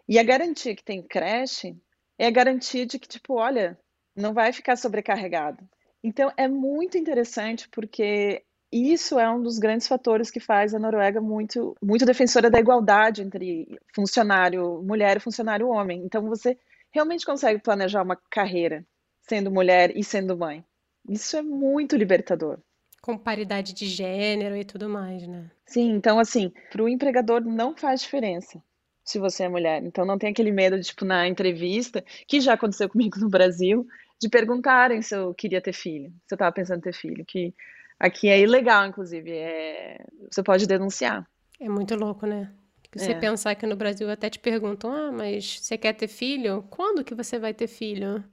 [0.07, 1.75] E a garantia que tem creche
[2.19, 3.79] é a garantia de que, tipo, olha,
[4.15, 5.67] não vai ficar sobrecarregado.
[6.03, 11.21] Então, é muito interessante porque isso é um dos grandes fatores que faz a Noruega
[11.21, 16.03] muito, muito defensora da igualdade entre funcionário mulher e funcionário homem.
[16.03, 16.57] Então, você
[16.91, 18.85] realmente consegue planejar uma carreira
[19.21, 20.63] sendo mulher e sendo mãe.
[21.09, 22.59] Isso é muito libertador.
[23.05, 25.51] Com paridade de gênero e tudo mais, né?
[25.63, 28.59] Sim, então assim, para o empregador não faz diferença
[29.03, 29.83] se você é mulher.
[29.83, 33.85] Então não tem aquele medo de, tipo, na entrevista, que já aconteceu comigo no Brasil,
[34.19, 37.53] de perguntarem se eu queria ter filho, se eu estava pensando em ter filho, que
[37.99, 40.03] aqui é ilegal, inclusive, é...
[40.31, 41.27] você pode denunciar.
[41.59, 42.51] É muito louco, né?
[42.95, 43.19] Você é.
[43.19, 46.65] pensar que no Brasil até te perguntam, ah, mas você quer ter filho?
[46.71, 48.23] Quando que você vai ter filho?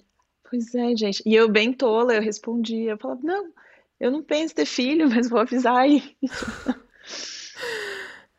[0.49, 1.23] Pois é, gente.
[1.27, 3.53] E eu bem tola, eu respondi, eu falava, não,
[4.03, 6.17] eu não penso ter filho, mas vou avisar aí.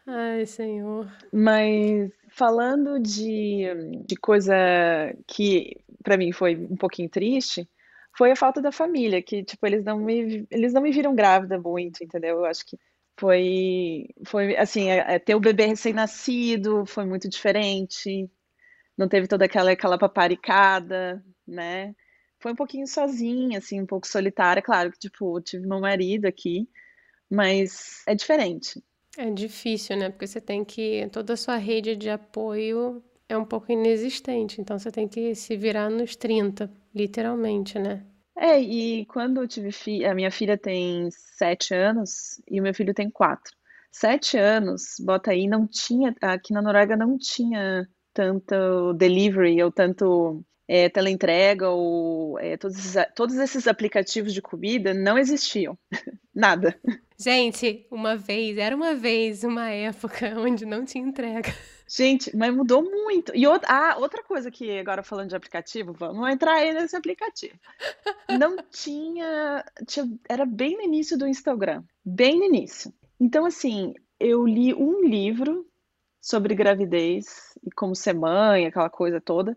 [0.06, 1.10] Ai, Senhor.
[1.32, 3.64] Mas falando de,
[4.06, 4.54] de coisa
[5.26, 7.68] que para mim foi um pouquinho triste,
[8.16, 11.58] foi a falta da família, que tipo, eles não me eles não me viram grávida
[11.58, 12.40] muito, entendeu?
[12.40, 12.78] Eu acho que
[13.18, 18.30] foi foi assim, é, é, ter o bebê recém-nascido foi muito diferente.
[18.98, 21.96] Não teve toda aquela aquela paparicada, né?
[22.44, 24.62] Foi um pouquinho sozinha, assim, um pouco solitária.
[24.62, 26.68] Claro que, tipo, tive meu marido aqui,
[27.32, 28.84] mas é diferente.
[29.18, 30.10] É difícil, né?
[30.10, 31.08] Porque você tem que.
[31.10, 35.56] Toda a sua rede de apoio é um pouco inexistente, então você tem que se
[35.56, 38.06] virar nos 30, literalmente, né?
[38.36, 42.74] É, e quando eu tive filha, a minha filha tem sete anos e o meu
[42.74, 43.56] filho tem quatro.
[43.90, 50.44] Sete anos, bota aí, não tinha, aqui na Noruega não tinha tanto delivery ou tanto
[50.68, 55.78] é, teleentrega ou é, todos, esses, todos esses aplicativos de comida não existiam.
[56.34, 56.80] Nada.
[57.18, 61.54] Gente, uma vez, era uma vez, uma época onde não tinha entrega.
[61.88, 63.36] Gente, mas mudou muito.
[63.36, 67.58] E outra, ah, outra coisa que agora falando de aplicativo, vamos entrar aí nesse aplicativo.
[68.30, 72.92] Não tinha, tinha, era bem no início do Instagram, bem no início.
[73.20, 75.68] Então assim, eu li um livro
[76.20, 79.56] sobre gravidez e como ser mãe, aquela coisa toda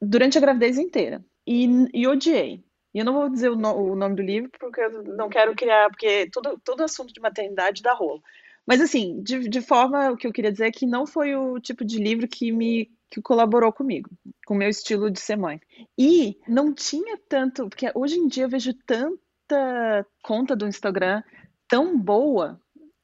[0.00, 1.24] durante a gravidez inteira.
[1.46, 2.64] E, e odiei.
[2.94, 5.54] E eu não vou dizer o, no, o, nome do livro porque eu não quero
[5.54, 8.22] criar, porque todo, todo assunto de maternidade dá rolo.
[8.66, 11.58] Mas assim, de, de forma, o que eu queria dizer é que não foi o
[11.58, 14.10] tipo de livro que me que colaborou comigo,
[14.46, 15.58] com o meu estilo de ser mãe.
[15.98, 21.22] E não tinha tanto, porque hoje em dia eu vejo tanta conta do Instagram
[21.66, 22.60] tão boa,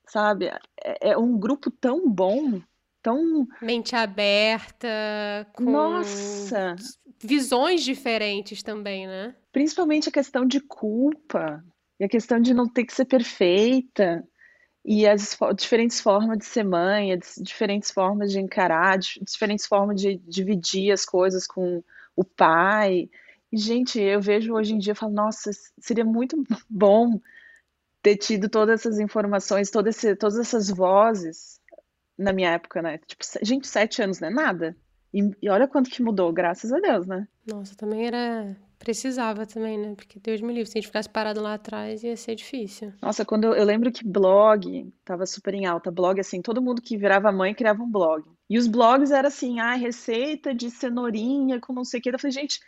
[0.06, 0.46] sabe?
[0.82, 2.60] É, é um grupo tão bom
[3.04, 3.46] tão.
[3.60, 4.88] Mente aberta,
[5.52, 6.74] com Nossa!
[7.22, 9.36] visões diferentes também, né?
[9.52, 11.62] Principalmente a questão de culpa
[12.00, 14.26] e a questão de não ter que ser perfeita
[14.84, 20.16] e as diferentes formas de ser mãe, as diferentes formas de encarar, diferentes formas de
[20.26, 21.82] dividir as coisas com
[22.16, 23.08] o pai.
[23.52, 27.20] E, gente, eu vejo hoje em dia falo, nossa, seria muito bom
[28.02, 31.54] ter tido todas essas informações, todas essas vozes
[32.18, 32.98] na minha época, né?
[33.06, 34.76] Tipo, gente, sete anos não é nada.
[35.12, 37.28] E, e olha quanto que mudou, graças a Deus, né?
[37.46, 38.56] Nossa, também era.
[38.78, 39.94] Precisava também, né?
[39.94, 42.92] Porque Deus me livre, se a gente ficasse parado lá atrás ia ser difícil.
[43.00, 45.90] Nossa, quando eu, eu lembro que blog tava super em alta.
[45.90, 48.24] Blog, assim, todo mundo que virava mãe criava um blog.
[48.50, 52.10] E os blogs eram assim, ah, receita de cenourinha com não sei o que.
[52.10, 52.60] Eu falei, gente,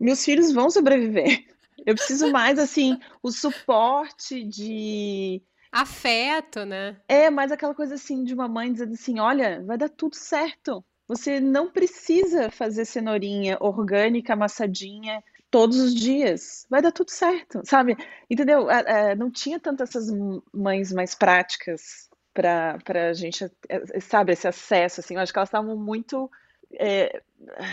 [0.00, 1.44] meus filhos vão sobreviver.
[1.84, 5.42] Eu preciso mais, assim, o suporte de
[5.80, 6.96] afeto, né?
[7.08, 10.84] É, mas aquela coisa assim de uma mãe dizendo assim: olha, vai dar tudo certo.
[11.08, 16.66] Você não precisa fazer cenourinha orgânica, amassadinha todos os dias.
[16.68, 17.96] Vai dar tudo certo, sabe?
[18.28, 18.70] Entendeu?
[18.70, 20.08] É, é, não tinha tantas essas
[20.52, 25.48] mães mais práticas para a gente, eh, sabe, esse acesso, assim, eu acho que elas
[25.48, 26.30] estavam muito
[26.72, 27.22] é,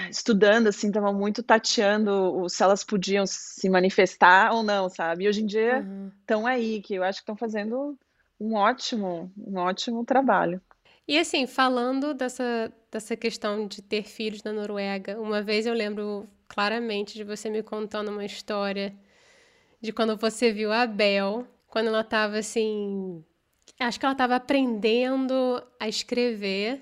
[0.09, 5.25] estudando, assim, estavam muito tateando se elas podiam se manifestar ou não, sabe?
[5.25, 5.85] E hoje em dia
[6.21, 6.47] estão uhum.
[6.47, 7.97] aí, que eu acho que estão fazendo
[8.39, 10.61] um ótimo, um ótimo trabalho.
[11.07, 16.27] E assim, falando dessa, dessa questão de ter filhos na Noruega, uma vez eu lembro
[16.47, 18.93] claramente de você me contando uma história
[19.81, 23.23] de quando você viu a Bel, quando ela estava assim.
[23.79, 26.79] Acho que ela estava aprendendo a escrever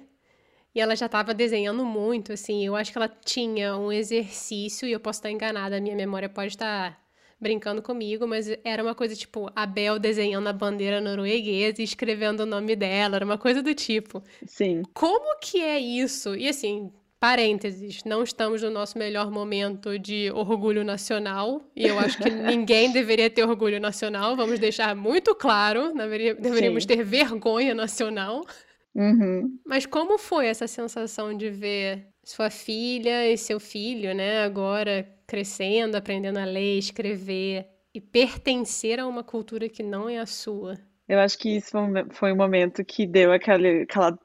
[0.74, 2.66] e ela já estava desenhando muito, assim.
[2.66, 6.30] Eu acho que ela tinha um exercício, e eu posso estar enganada, a minha memória
[6.30, 7.00] pode estar
[7.40, 12.42] brincando comigo, mas era uma coisa tipo a Bel desenhando a bandeira norueguesa e escrevendo
[12.42, 14.24] o nome dela, era uma coisa do tipo.
[14.46, 14.84] Sim.
[14.94, 16.36] Como que é isso?
[16.36, 22.20] E assim, parênteses, não estamos no nosso melhor momento de orgulho nacional, e eu acho
[22.20, 25.94] que ninguém deveria ter orgulho nacional, vamos deixar muito claro,
[26.40, 26.88] deveríamos Sim.
[26.88, 28.46] ter vergonha nacional.
[28.94, 29.60] Uhum.
[29.66, 35.96] Mas como foi essa sensação de ver sua filha e seu filho, né, agora crescendo,
[35.96, 40.78] aprendendo a ler, escrever e pertencer a uma cultura que não é a sua?
[41.08, 41.72] Eu acho que isso
[42.12, 44.18] foi um momento que deu aquele, aquela,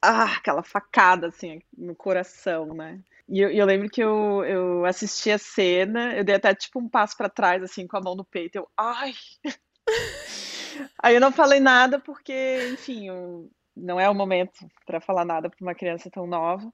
[0.00, 3.00] ah, aquela facada assim no coração, né?
[3.28, 6.88] E eu, eu, lembro que eu, eu assisti a cena, eu dei até tipo um
[6.88, 8.56] passo para trás, assim, com a mão no peito.
[8.56, 9.12] Eu, ai!
[11.02, 15.48] Aí eu não falei nada porque, enfim, eu, não é o momento para falar nada
[15.48, 16.72] para uma criança tão nova,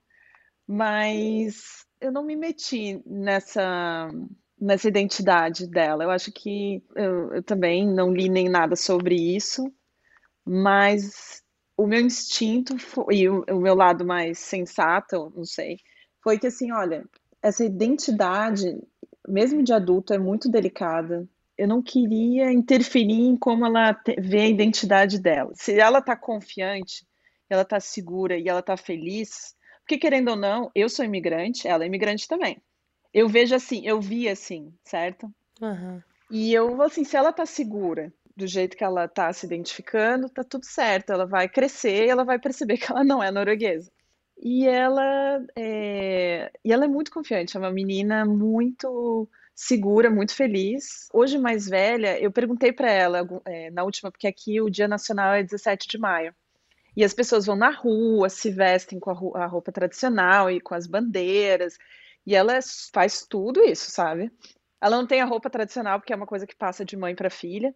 [0.67, 4.09] mas eu não me meti nessa
[4.61, 6.03] nessa identidade dela.
[6.03, 9.73] Eu acho que eu, eu também não li nem nada sobre isso,
[10.45, 11.41] mas
[11.77, 15.77] o meu instinto foi, e o, o meu lado mais sensato, não sei,
[16.21, 17.05] foi que assim, olha,
[17.41, 18.77] essa identidade,
[19.27, 21.25] mesmo de adulto, é muito delicada
[21.59, 25.51] eu não queria interferir em como ela vê a identidade dela.
[25.55, 27.05] Se ela está confiante,
[27.49, 31.83] ela está segura e ela está feliz, porque querendo ou não, eu sou imigrante, ela
[31.83, 32.61] é imigrante também.
[33.13, 35.29] Eu vejo assim, eu vi assim, certo?
[35.61, 36.01] Uhum.
[36.31, 40.45] E eu, assim, se ela está segura do jeito que ela está se identificando, tá
[40.45, 41.11] tudo certo.
[41.11, 43.91] Ela vai crescer e ela vai perceber que ela não é norueguesa.
[44.41, 49.27] E ela é, e ela é muito confiante, é uma menina muito
[49.59, 51.09] segura, muito feliz.
[51.13, 55.33] Hoje, mais velha, eu perguntei para ela é, na última, porque aqui o Dia Nacional
[55.33, 56.33] é 17 de maio.
[56.95, 60.87] E as pessoas vão na rua, se vestem com a roupa tradicional e com as
[60.87, 61.77] bandeiras.
[62.25, 62.53] E ela
[62.93, 64.31] faz tudo isso, sabe?
[64.81, 67.29] Ela não tem a roupa tradicional, porque é uma coisa que passa de mãe para
[67.29, 67.75] filha,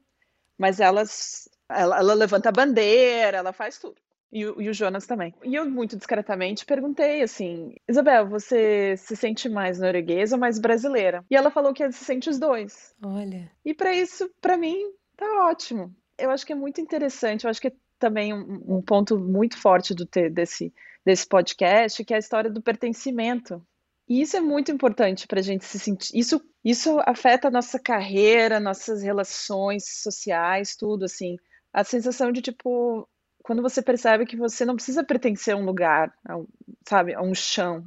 [0.57, 4.01] mas elas, ela, ela levanta a bandeira, ela faz tudo.
[4.33, 5.31] E o, e o, Jonas também.
[5.43, 11.23] E eu, muito discretamente, perguntei assim: Isabel, você se sente mais norueguesa ou mais brasileira?
[11.29, 12.95] E ela falou que se sente os dois.
[13.05, 13.51] Olha.
[13.63, 15.95] E para isso, para mim, tá ótimo.
[16.17, 17.43] Eu acho que é muito interessante.
[17.43, 20.73] Eu acho que é também um, um ponto muito forte do desse,
[21.05, 23.63] desse podcast, que é a história do pertencimento.
[24.09, 26.17] E isso é muito importante para a gente se sentir.
[26.17, 31.37] Isso, isso afeta a nossa carreira, nossas relações sociais, tudo assim.
[31.71, 33.07] A sensação de tipo,
[33.43, 36.47] quando você percebe que você não precisa pertencer a um lugar, a um,
[36.87, 37.83] sabe, a um chão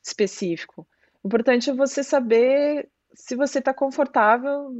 [0.00, 0.86] específico.
[1.22, 4.72] O importante é você saber se você está confortável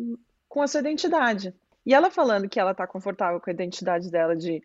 [0.49, 1.53] com a sua identidade.
[1.85, 4.63] E ela falando que ela está confortável com a identidade dela de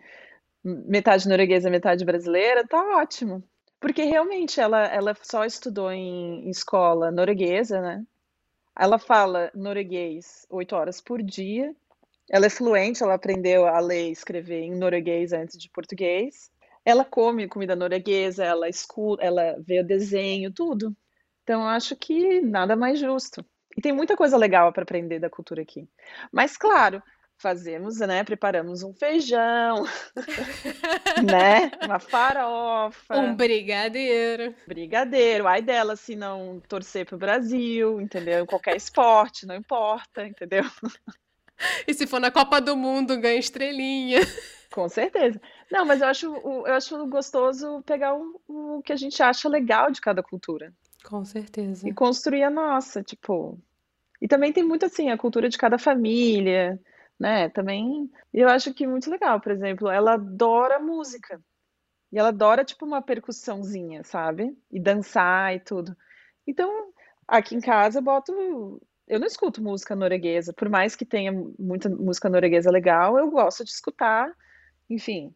[0.64, 3.44] metade norueguesa, metade brasileira, tá ótimo.
[3.80, 8.06] Porque realmente ela, ela só estudou em, em escola norueguesa, né?
[8.78, 11.76] Ela fala norueguês oito horas por dia
[12.30, 16.52] ela é fluente, ela aprendeu a ler e escrever em norueguês antes de português.
[16.86, 20.96] Ela come comida norueguesa, ela escuta, ela vê o desenho, tudo.
[21.44, 23.44] Então, acho que nada mais justo.
[23.76, 25.88] E tem muita coisa legal para aprender da cultura aqui.
[26.32, 27.02] Mas, claro,
[27.38, 28.24] fazemos, né?
[28.24, 29.86] Preparamos um feijão,
[31.24, 31.72] né?
[31.84, 33.18] Uma farofa.
[33.18, 34.54] Um brigadeiro.
[34.68, 35.48] Brigadeiro.
[35.48, 38.46] Ai dela se não torcer pro Brasil, entendeu?
[38.46, 40.64] Qualquer esporte, não importa, entendeu?
[41.88, 44.20] E se for na Copa do Mundo, ganha estrelinha.
[44.72, 45.42] Com certeza.
[45.72, 49.92] Não, mas eu acho, eu acho gostoso pegar o, o que a gente acha legal
[49.92, 50.74] de cada cultura.
[51.04, 51.88] Com certeza.
[51.88, 53.58] E construir a nossa, tipo.
[54.22, 56.80] E também tem muito assim, a cultura de cada família,
[57.20, 57.50] né?
[57.50, 58.10] Também.
[58.34, 61.42] Eu acho que muito legal, por exemplo, ela adora música.
[62.12, 64.56] E ela adora, tipo, uma percussãozinha, sabe?
[64.72, 65.96] E dançar e tudo.
[66.46, 66.92] Então,
[67.28, 71.90] aqui em casa eu boto eu não escuto música norueguesa, por mais que tenha muita
[71.90, 74.32] música norueguesa legal, eu gosto de escutar,
[74.90, 75.34] enfim,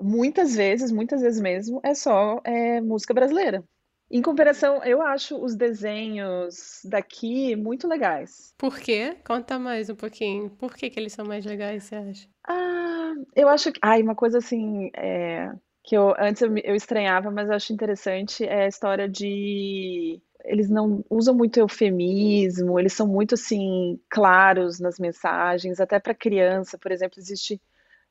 [0.00, 3.62] muitas vezes, muitas vezes mesmo, é só é, música brasileira.
[4.10, 8.52] Em comparação, eu acho os desenhos daqui muito legais.
[8.58, 9.16] Por quê?
[9.26, 10.50] Conta mais um pouquinho.
[10.50, 12.28] Por que, que eles são mais legais, você acha?
[12.46, 13.80] Ah, eu acho que.
[13.82, 14.90] Ai, uma coisa assim.
[14.94, 15.50] é,
[15.84, 20.20] que eu antes eu, eu estranhava, mas eu acho interessante é a história de.
[20.44, 26.78] Eles não usam muito eufemismo, eles são muito assim claros nas mensagens, até para criança,
[26.78, 27.60] por exemplo, existe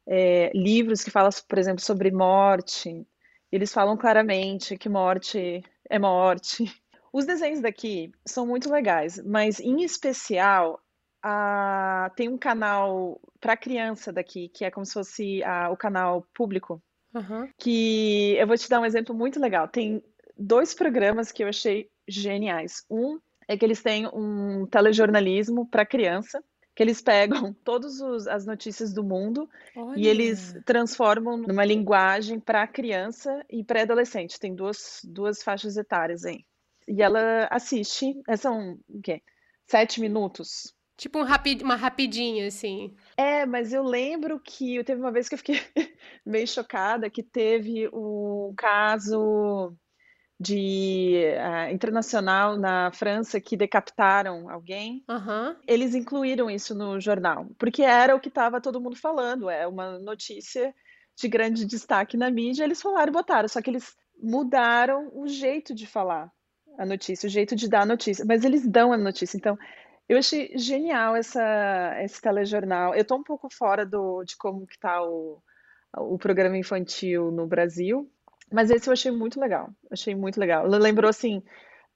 [0.08, 3.06] é, livros que falam, por exemplo, sobre morte.
[3.52, 6.64] Eles falam claramente que morte é morte.
[7.14, 10.82] Os desenhos daqui são muito legais, mas em especial
[11.22, 16.26] a- tem um canal para criança daqui, que é como se fosse ah, o canal
[16.34, 16.82] público,
[17.14, 17.50] Aham.
[17.60, 19.68] que eu vou te dar um exemplo muito legal.
[19.68, 20.02] Tem
[20.42, 22.84] dois programas que eu achei geniais.
[22.90, 26.44] Um é que eles têm um telejornalismo para criança,
[26.76, 29.50] que eles pegam todas as notícias do mundo
[29.96, 30.64] e eles Olha.
[30.64, 34.40] transformam numa linguagem para criança e pré-adolescente.
[34.40, 36.46] Tem duas, duas faixas etárias aí.
[36.88, 39.22] E ela assiste, é, são o quê?
[39.68, 40.74] Sete minutos.
[40.98, 42.94] Tipo um rapi- uma rapidinha, assim.
[43.18, 45.60] É, mas eu lembro que teve uma vez que eu fiquei
[46.26, 49.76] meio chocada que teve um caso
[50.42, 55.04] de ah, internacional na França que decapitaram alguém.
[55.08, 55.56] Aham.
[55.68, 60.00] Eles incluíram isso no jornal, porque era o que estava todo mundo falando, é uma
[60.00, 60.74] notícia
[61.16, 65.76] de grande destaque na mídia, eles falaram e botaram, só que eles mudaram o jeito
[65.76, 66.32] de falar
[66.78, 69.38] a notícia, o jeito de dar a notícia, mas eles dão a notícia.
[69.38, 69.58] Então,
[70.10, 72.96] eu achei genial essa, esse telejornal.
[72.96, 75.42] Eu estou um pouco fora do, de como que tá o,
[75.98, 78.10] o programa infantil no Brasil,
[78.52, 79.70] mas esse eu achei muito legal.
[79.90, 80.68] Achei muito legal.
[80.68, 81.42] Lembrou assim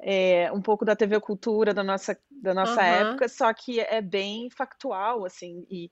[0.02, 3.10] é, um pouco da TV Cultura da nossa, da nossa Aham.
[3.10, 5.90] época, só que é bem factual, assim, e,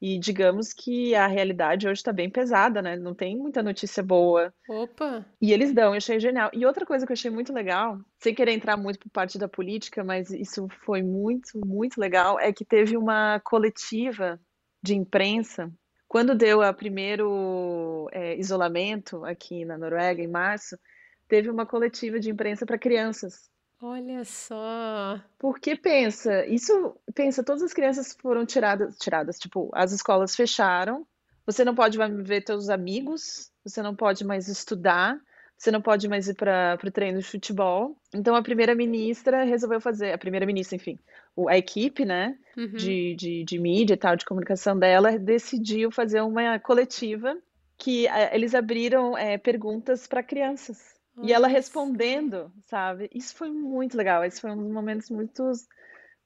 [0.00, 2.96] e digamos que a realidade hoje está bem pesada, né?
[2.96, 4.52] Não tem muita notícia boa.
[4.68, 5.24] Opa.
[5.40, 6.50] E eles dão, eu achei genial.
[6.52, 9.48] E outra coisa que eu achei muito legal, sem querer entrar muito por parte da
[9.48, 14.40] política, mas isso foi muito, muito legal, é que teve uma coletiva
[14.82, 15.72] de imprensa.
[16.14, 20.78] Quando deu o primeiro é, isolamento aqui na Noruega, em março,
[21.26, 23.50] teve uma coletiva de imprensa para crianças.
[23.82, 25.20] Olha só.
[25.36, 31.04] Porque pensa, isso, pensa, todas as crianças foram tiradas, tiradas, tipo, as escolas fecharam,
[31.44, 35.18] você não pode mais ver teus amigos, você não pode mais estudar,
[35.64, 37.96] você não pode mais ir para o treino de futebol.
[38.14, 40.98] Então a primeira-ministra resolveu fazer, a primeira-ministra, enfim,
[41.34, 42.66] o- a equipe, né, Uhum.
[42.66, 47.36] de, de, de mídia e tal, de comunicação dela, decidiu fazer uma coletiva
[47.78, 50.94] que eh, eles abriram eh, perguntas para crianças.
[51.22, 53.08] E ela respondendo, sabe?
[53.14, 54.24] Isso foi muito legal.
[54.24, 55.42] Esse foi um dos momentos muito,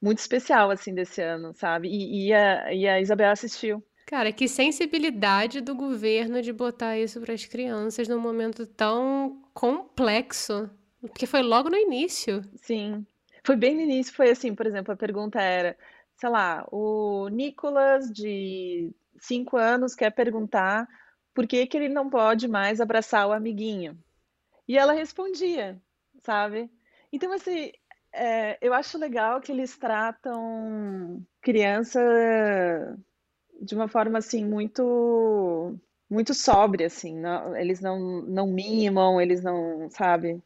[0.01, 1.87] muito especial, assim, desse ano, sabe?
[1.87, 3.83] E, e a, e a Isabel assistiu.
[4.09, 10.67] Cara, que sensibilidade do governo de botar isso para as crianças num momento tão complexo.
[10.99, 12.41] Porque foi logo no início.
[12.55, 13.05] Sim.
[13.45, 15.77] Foi bem no início, foi assim, por exemplo, a pergunta era,
[16.15, 20.87] sei lá, o Nicolas, de cinco anos, quer perguntar
[21.31, 23.95] por que que ele não pode mais abraçar o amiguinho.
[24.67, 25.79] E ela respondia,
[26.23, 26.67] sabe?
[27.13, 27.71] Então, assim,
[28.11, 31.99] é, eu acho legal que eles tratam criança
[33.61, 35.75] de uma forma assim muito
[36.09, 40.41] muito sóbria assim, não- eles não não mimam, eles não, sabe?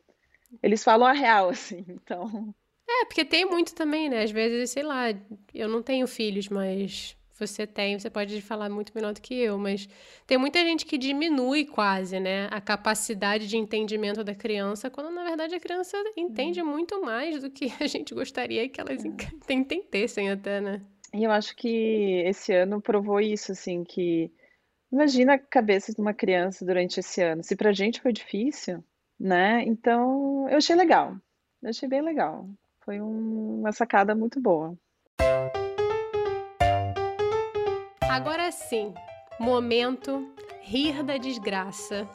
[0.63, 1.85] Eles falam a real assim.
[1.89, 2.53] Então,
[2.87, 4.23] É, porque tem muito também, né?
[4.23, 5.05] Às vezes, sei lá,
[5.53, 9.57] eu não tenho filhos, mas você tem, você pode falar muito melhor do que eu,
[9.57, 9.87] mas
[10.27, 15.23] tem muita gente que diminui quase, né, a capacidade de entendimento da criança, quando na
[15.23, 19.15] verdade a criança entende muito mais do que a gente gostaria que elas en-
[19.49, 20.81] entendessem até, né?
[21.13, 24.31] E eu acho que esse ano provou isso assim, que
[24.91, 27.43] imagina a cabeça de uma criança durante esse ano.
[27.43, 28.83] Se pra gente foi difícil,
[29.19, 29.63] né?
[29.65, 31.15] Então, eu achei legal.
[31.61, 32.47] Eu achei bem legal.
[32.81, 34.75] Foi um- uma sacada muito boa.
[38.09, 38.93] Agora sim,
[39.39, 40.27] momento
[40.61, 42.07] rir da desgraça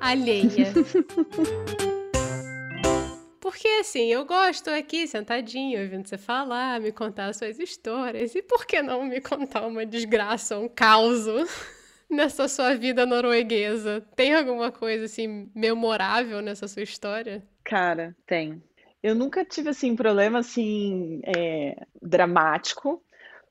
[0.00, 0.72] alheia.
[3.54, 8.34] Porque assim, eu gosto aqui sentadinho, ouvindo você falar, me contar as suas histórias.
[8.34, 11.24] E por que não me contar uma desgraça, um caos
[12.10, 14.04] nessa sua vida norueguesa?
[14.16, 17.44] Tem alguma coisa assim memorável nessa sua história?
[17.62, 18.60] Cara, tem.
[19.00, 23.00] Eu nunca tive assim problema assim é, dramático,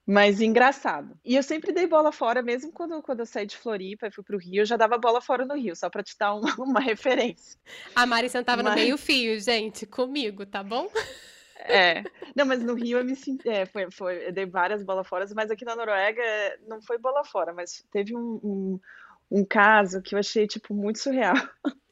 [0.06, 1.18] mas engraçado.
[1.24, 4.24] E eu sempre dei bola fora, mesmo quando, quando eu saí de Floripa e fui
[4.24, 6.80] pro Rio, eu já dava bola fora no Rio, só pra te dar uma, uma
[6.80, 7.58] referência.
[7.96, 10.90] A Mari sentava no Mas meio fio, gente, comigo, tá bom?
[11.60, 12.04] é,
[12.36, 15.26] não, mas no Rio eu me senti, é, foi, foi, eu dei várias bolas fora,
[15.34, 18.80] mas aqui na Noruega é, não foi bola fora, mas teve um, um,
[19.32, 21.36] um caso que eu achei tipo muito surreal.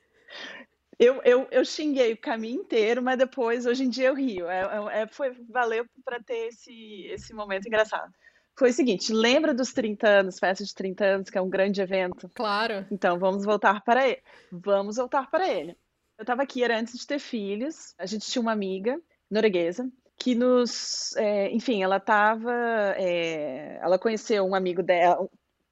[1.01, 4.47] Eu, eu, eu xinguei o caminho inteiro, mas depois, hoje em dia, eu rio.
[4.47, 8.13] É, é- é- foi, valeu para ter esse, esse momento engraçado.
[8.55, 11.81] foi o seguinte: lembra dos 30 anos, festa de 30 anos, que é um grande
[11.81, 12.29] evento?
[12.35, 12.85] Claro.
[12.91, 14.21] Então, vamos voltar para ele.
[14.51, 15.75] Vamos voltar para ele.
[16.19, 17.95] Eu estava aqui, era antes de ter filhos.
[17.97, 21.15] A gente tinha uma amiga norueguesa que nos.
[21.15, 22.53] É, enfim, ela estava.
[22.95, 25.27] É, ela conheceu um amigo dela.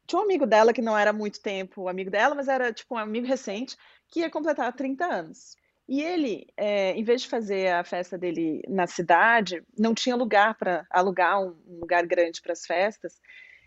[0.08, 2.98] Tinha um amigo dela que não era muito tempo amigo dela, mas era tipo um
[2.98, 3.78] amigo recente,
[4.10, 5.58] que ia completar 30 anos.
[5.88, 10.54] E ele, é, em vez de fazer a festa dele na cidade, não tinha lugar
[10.54, 13.20] para alugar um, um, lugar grande para as festas.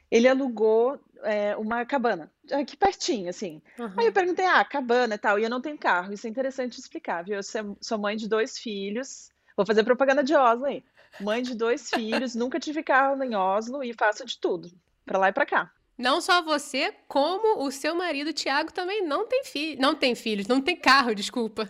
[0.08, 3.60] Ele alugou é, uma cabana, aqui pertinho, assim.
[3.76, 3.94] Uhum.
[3.98, 6.12] Aí eu perguntei, ah, cabana e tal, e eu não tenho carro.
[6.12, 7.34] Isso é interessante explicar, viu?
[7.34, 7.42] Eu
[7.80, 10.84] sou mãe de dois filhos, vou fazer propaganda de Oslo aí.
[11.20, 14.70] Mãe de dois filhos, nunca tive carro em Oslo e faço de tudo,
[15.04, 15.72] para lá e para cá.
[15.96, 20.46] Não só você, como o seu marido Tiago também não tem filho, não tem filhos,
[20.46, 21.68] não tem carro, desculpa.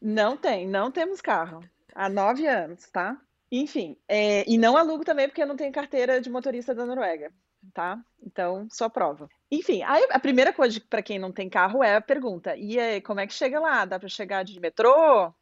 [0.00, 1.60] Não tem, não temos carro.
[1.94, 3.16] Há nove anos, tá?
[3.50, 7.32] Enfim, é, e não alugo também porque eu não tenho carteira de motorista da Noruega,
[7.72, 8.02] tá?
[8.22, 9.28] Então, só prova.
[9.50, 13.00] Enfim, aí a primeira coisa para quem não tem carro é a pergunta: e aí,
[13.00, 13.84] como é que chega lá?
[13.84, 15.32] Dá para chegar de metrô?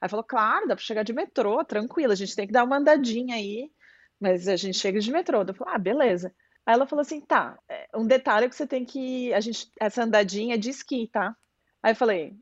[0.00, 2.76] Aí falou: claro, dá para chegar de metrô, tranquilo, a gente tem que dar uma
[2.76, 3.70] andadinha aí,
[4.20, 5.42] mas a gente chega de metrô.
[5.42, 6.34] Eu falei: ah, beleza.
[6.66, 9.32] Aí ela falou assim: tá, é, um detalhe é que você tem que.
[9.34, 11.36] A gente, essa andadinha é de esqui, tá?
[11.82, 12.36] Aí eu falei: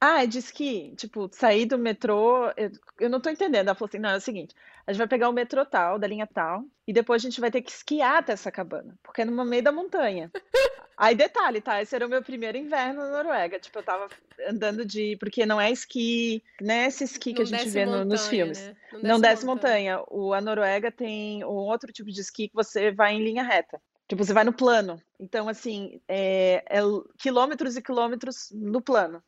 [0.00, 2.50] ah, diz que, tipo, sair do metrô.
[2.56, 3.68] Eu, eu não tô entendendo.
[3.68, 4.54] Ela falou assim: não, é o seguinte,
[4.86, 7.50] a gente vai pegar o metrô tal, da linha tal, e depois a gente vai
[7.50, 10.30] ter que esquiar até essa cabana, porque é no meio da montanha.
[10.96, 11.80] Aí, detalhe, tá?
[11.82, 13.58] Esse era o meu primeiro inverno na Noruega.
[13.58, 14.08] Tipo, eu tava
[14.46, 15.16] andando de.
[15.16, 16.86] Porque não é esqui, né?
[16.86, 18.60] Esse esqui que não a gente vê montanha, nos filmes.
[18.60, 18.76] Né?
[18.92, 19.96] Não, desce, não desce montanha.
[19.96, 20.16] montanha.
[20.16, 23.80] O, a Noruega tem um outro tipo de esqui que você vai em linha reta.
[24.06, 25.02] Tipo, você vai no plano.
[25.18, 26.80] Então, assim, é, é
[27.18, 29.22] quilômetros e quilômetros no plano.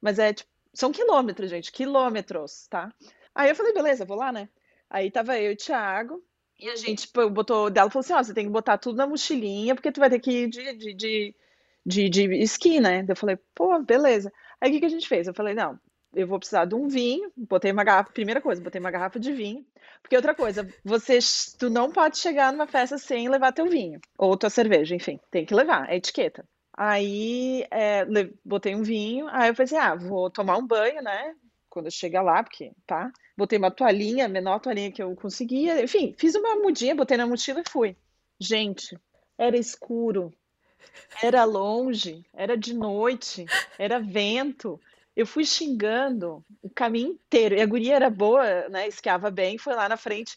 [0.00, 2.92] Mas é tipo, são quilômetros, gente, quilômetros, tá?
[3.34, 4.48] Aí eu falei, beleza, vou lá, né?
[4.92, 6.22] Aí tava eu e o Thiago,
[6.60, 9.06] e a gente tipo, botou, dela falou assim, ó, você tem que botar tudo na
[9.06, 11.34] mochilinha, porque tu vai ter que ir de, de, de,
[11.86, 13.02] de, de esqui, né?
[13.08, 14.30] Eu falei, pô, beleza.
[14.60, 15.26] Aí o que, que a gente fez?
[15.26, 15.80] Eu falei, não,
[16.14, 19.32] eu vou precisar de um vinho, botei uma garrafa, primeira coisa, botei uma garrafa de
[19.32, 19.64] vinho,
[20.02, 21.18] porque outra coisa, você,
[21.58, 25.46] tu não pode chegar numa festa sem levar teu vinho, ou tua cerveja, enfim, tem
[25.46, 26.46] que levar, é etiqueta.
[26.76, 28.04] Aí é,
[28.44, 31.34] botei um vinho, aí eu pensei, ah, vou tomar um banho, né?
[31.72, 33.10] Quando eu chegar lá, porque, tá?
[33.34, 35.82] Botei uma toalhinha, a menor toalhinha que eu conseguia.
[35.82, 37.96] Enfim, fiz uma mudinha, botei na mochila e fui.
[38.38, 38.94] Gente,
[39.38, 40.30] era escuro,
[41.22, 43.46] era longe, era de noite,
[43.78, 44.78] era vento.
[45.16, 47.54] Eu fui xingando o caminho inteiro.
[47.54, 48.86] E a guria era boa, né?
[48.86, 50.36] Esquiava bem, foi lá na frente.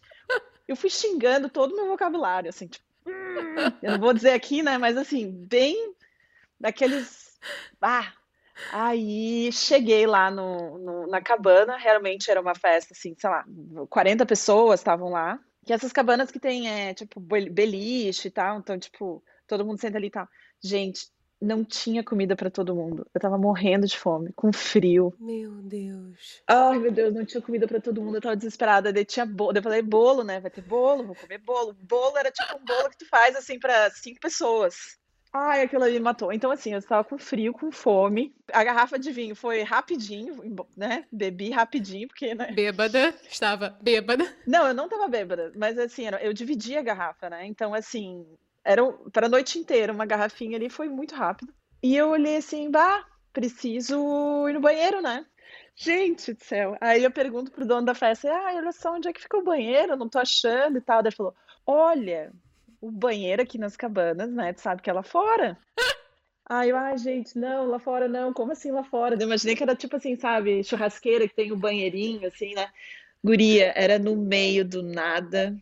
[0.65, 3.11] Eu fui xingando todo o meu vocabulário, assim, tipo, hum,
[3.83, 4.77] eu não vou dizer aqui, né?
[4.77, 5.93] Mas assim, bem
[6.57, 7.37] daqueles.
[7.81, 8.13] Ah!
[8.71, 13.45] Aí cheguei lá no, no, na cabana, realmente era uma festa, assim, sei lá,
[13.89, 15.39] 40 pessoas estavam lá.
[15.65, 19.97] Que essas cabanas que tem, é, tipo, beliche e tal, então, tipo, todo mundo senta
[19.97, 20.27] ali e tal.
[20.63, 21.07] Gente,
[21.41, 23.05] não tinha comida para todo mundo.
[23.13, 25.13] Eu tava morrendo de fome, com frio.
[25.19, 26.41] Meu Deus.
[26.47, 28.15] Ai, meu Deus, não tinha comida para todo mundo.
[28.15, 28.93] Eu tava desesperada.
[28.93, 29.57] Daí tinha bolo.
[29.57, 30.39] Eu falei, bolo, né?
[30.39, 31.73] Vai ter bolo, vou comer bolo.
[31.73, 34.97] Bolo era tipo um bolo que tu faz assim para cinco pessoas.
[35.37, 36.31] Ai, aquilo ali me matou.
[36.31, 38.33] Então, assim, eu estava com frio, com fome.
[38.53, 40.41] A garrafa de vinho foi rapidinho,
[40.77, 41.03] né?
[41.11, 42.53] Bebi rapidinho, porque, né?
[42.53, 44.25] Bêbada, estava bêbada.
[44.47, 47.45] Não, eu não estava bêbada, mas assim, eu dividi a garrafa, né?
[47.45, 48.25] Então, assim,
[48.63, 48.81] era
[49.11, 51.53] para a noite inteira, uma garrafinha ali foi muito rápido.
[51.83, 55.25] E eu olhei assim, bah, preciso ir no banheiro, né?
[55.75, 56.77] Gente do céu.
[56.79, 59.43] Aí eu pergunto pro dono da festa, ah, olha só, onde é que fica o
[59.43, 59.91] banheiro?
[59.91, 61.03] Eu não tô achando e tal.
[61.03, 61.35] Daí ele falou,
[61.67, 62.31] olha,
[62.87, 64.53] o banheiro aqui nas cabanas, né?
[64.53, 65.57] Tu sabe que é lá fora.
[66.47, 69.15] Aí eu, ai, gente, não, lá fora não, como assim lá fora?
[69.15, 72.69] Eu imaginei que era tipo assim, sabe, churrasqueira que tem o um banheirinho, assim, né?
[73.23, 75.57] Guria, era no meio do nada.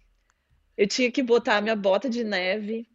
[0.77, 2.85] Eu tinha que botar a minha bota de neve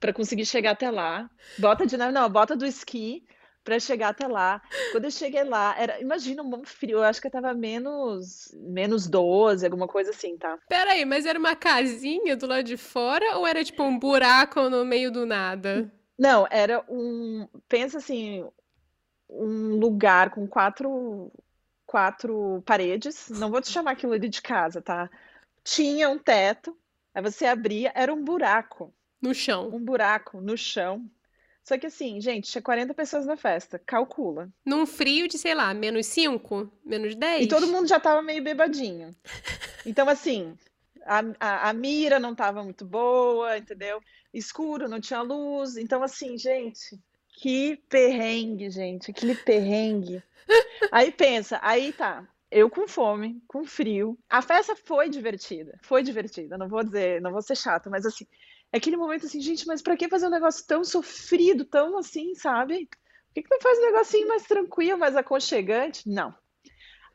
[0.00, 1.28] para conseguir chegar até lá.
[1.58, 3.22] Bota de neve, não, bota do esqui
[3.64, 4.60] para chegar até lá.
[4.92, 9.64] Quando eu cheguei lá, era, imagina um frio, eu acho que tava menos menos 12,
[9.64, 10.58] alguma coisa assim, tá?
[10.68, 14.84] Peraí, mas era uma casinha do lado de fora ou era tipo um buraco no
[14.84, 15.90] meio do nada?
[16.16, 18.46] Não, era um, pensa assim,
[19.28, 21.32] um lugar com quatro
[21.86, 25.08] quatro paredes, não vou te chamar aquilo ali de casa, tá?
[25.62, 26.76] Tinha um teto,
[27.14, 28.92] aí você abria, era um buraco.
[29.22, 29.70] No chão.
[29.72, 31.08] Um buraco no chão.
[31.64, 34.50] Só que assim, gente, tinha 40 pessoas na festa, calcula.
[34.66, 37.46] Num frio de, sei lá, menos 5, menos 10.
[37.46, 39.10] E todo mundo já tava meio bebadinho.
[39.86, 40.56] Então, assim,
[41.06, 44.00] a, a, a mira não tava muito boa, entendeu?
[44.32, 45.76] Escuro, não tinha luz.
[45.76, 46.98] Então, assim, gente,
[47.28, 50.22] que perrengue, gente, aquele perrengue.
[50.92, 52.28] Aí pensa, aí tá.
[52.50, 54.18] eu com fome, com frio.
[54.28, 56.58] A festa foi divertida, foi divertida.
[56.58, 58.26] Não vou dizer, não vou ser chata, mas assim,
[58.76, 62.86] aquele momento assim, gente, mas para que fazer um negócio tão sofrido, tão assim, sabe?
[62.86, 66.08] Por que, que não faz um negocinho mais tranquilo, mais aconchegante?
[66.08, 66.34] Não.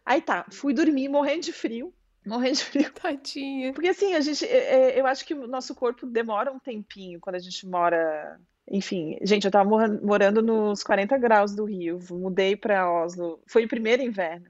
[0.05, 1.93] Aí tá, fui dormir morrendo de frio.
[2.25, 2.91] Morrendo de frio.
[2.91, 3.73] Tadinha.
[3.73, 7.19] Porque assim, a gente, é, é, eu acho que o nosso corpo demora um tempinho
[7.19, 8.39] quando a gente mora.
[8.69, 9.69] Enfim, gente, eu tava
[10.01, 14.45] morando nos 40 graus do Rio, mudei para Oslo, foi o primeiro inverno.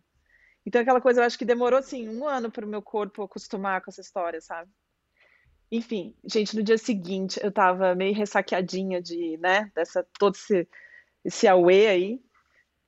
[0.66, 3.82] Então, aquela coisa, eu acho que demorou, assim, um ano para o meu corpo acostumar
[3.82, 4.70] com essa história, sabe?
[5.72, 10.68] Enfim, gente, no dia seguinte eu tava meio ressaqueadinha de, né, dessa, todo esse,
[11.24, 12.22] esse auê aí,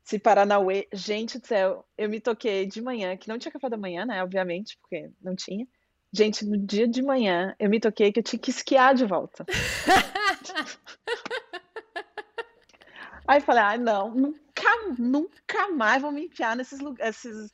[0.06, 0.88] esse Paranauê.
[0.92, 4.24] Gente do céu, eu me toquei de manhã, que não tinha café da manhã, né,
[4.24, 5.68] obviamente, porque não tinha.
[6.14, 9.46] Gente, no dia de manhã eu me toquei que eu tinha que esquiar de volta.
[13.28, 17.52] Aí falei, ah, não, nunca, nunca mais vou me enfiar nesses, esses,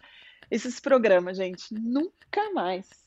[0.49, 1.71] esses programas, gente.
[1.73, 3.06] Nunca mais.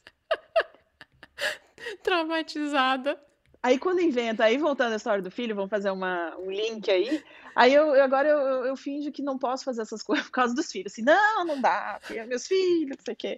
[2.02, 3.20] Traumatizada.
[3.62, 7.22] Aí quando inventa, aí voltando à história do filho, vamos fazer uma, um link aí.
[7.54, 10.32] Aí eu, eu agora eu, eu, eu, finjo que não posso fazer essas coisas por
[10.32, 10.92] causa dos filhos.
[10.92, 13.36] Assim, não, não dá, porque é meus filhos, não sei o quê.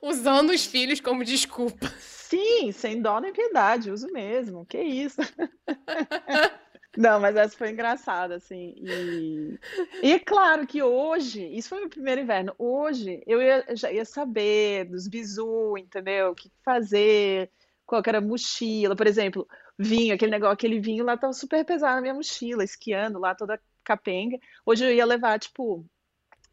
[0.00, 1.92] Usando os filhos como desculpa.
[1.98, 4.64] Sim, sem dó nem piedade, uso mesmo.
[4.64, 5.20] Que isso.
[6.98, 8.74] Não, mas essa foi engraçada, assim.
[8.76, 9.58] E,
[10.02, 14.04] e é claro que hoje, isso foi meu primeiro inverno, hoje eu ia, já ia
[14.04, 16.32] saber dos bizu, entendeu?
[16.32, 17.52] O que fazer,
[17.86, 19.46] qual que era a mochila, por exemplo,
[19.78, 23.60] vinho, aquele negócio, aquele vinho lá tava super pesado na minha mochila, esquiando lá toda
[23.84, 24.36] capenga.
[24.66, 25.86] Hoje eu ia levar, tipo,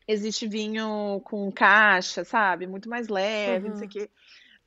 [0.07, 2.67] existe vinho com caixa, sabe?
[2.67, 3.71] Muito mais leve, uhum.
[3.71, 4.09] não sei o quê.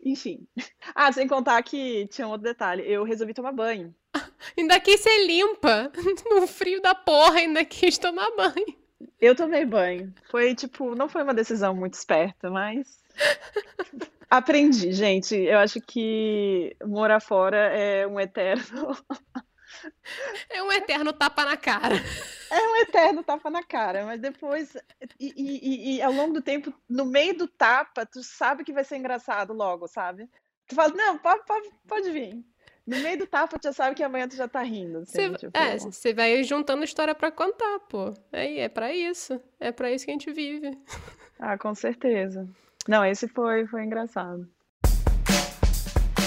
[0.05, 0.47] Enfim.
[0.95, 2.83] Ah, sem contar que tinha um outro detalhe.
[2.85, 3.95] Eu resolvi tomar banho.
[4.59, 5.93] Ainda quis ser limpa.
[6.31, 8.77] No frio da porra, ainda quis tomar banho.
[9.21, 10.13] Eu tomei banho.
[10.31, 13.01] Foi tipo, não foi uma decisão muito esperta, mas.
[14.31, 15.37] Aprendi, gente.
[15.37, 18.97] Eu acho que morar fora é um eterno.
[20.51, 21.97] É um eterno tapa na cara.
[22.51, 24.77] É um eterno tapa na cara, mas depois,
[25.21, 28.85] e, e, e, ao longo do tempo, no meio do tapa, tu sabe que vai
[28.85, 30.29] ser engraçado logo, sabe?
[30.67, 32.43] Tu fala, não, pode, pode, pode vir.
[32.87, 35.01] No meio do tapa, tu já sabe que amanhã tu já tá rindo.
[35.01, 35.57] Assim, cê, tipo...
[35.57, 38.15] É, você vai juntando história para contar, pô.
[38.33, 39.39] É, é para isso.
[39.61, 40.71] É para isso que a gente vive.
[41.39, 42.49] Ah, com certeza.
[42.89, 44.49] Não, esse foi, foi engraçado.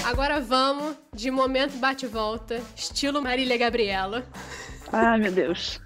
[0.04, 4.26] Agora vamos de momento bate-volta, estilo Marília Gabriela.
[4.92, 5.80] Ai, meu Deus.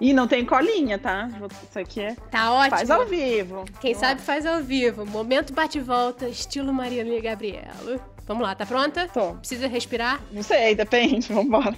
[0.00, 1.28] E não tem colinha, tá?
[1.68, 2.14] Isso aqui é.
[2.30, 2.76] Tá ótimo.
[2.76, 3.64] Faz ao vivo.
[3.80, 5.06] Quem sabe faz ao vivo.
[5.06, 8.04] Momento bate-volta, estilo Marília Gabriela.
[8.26, 9.08] Vamos lá, tá pronta?
[9.08, 9.34] Tô.
[9.36, 10.20] Precisa respirar?
[10.32, 11.30] Não sei, depende.
[11.32, 11.76] Vambora.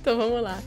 [0.00, 0.58] então vamos lá.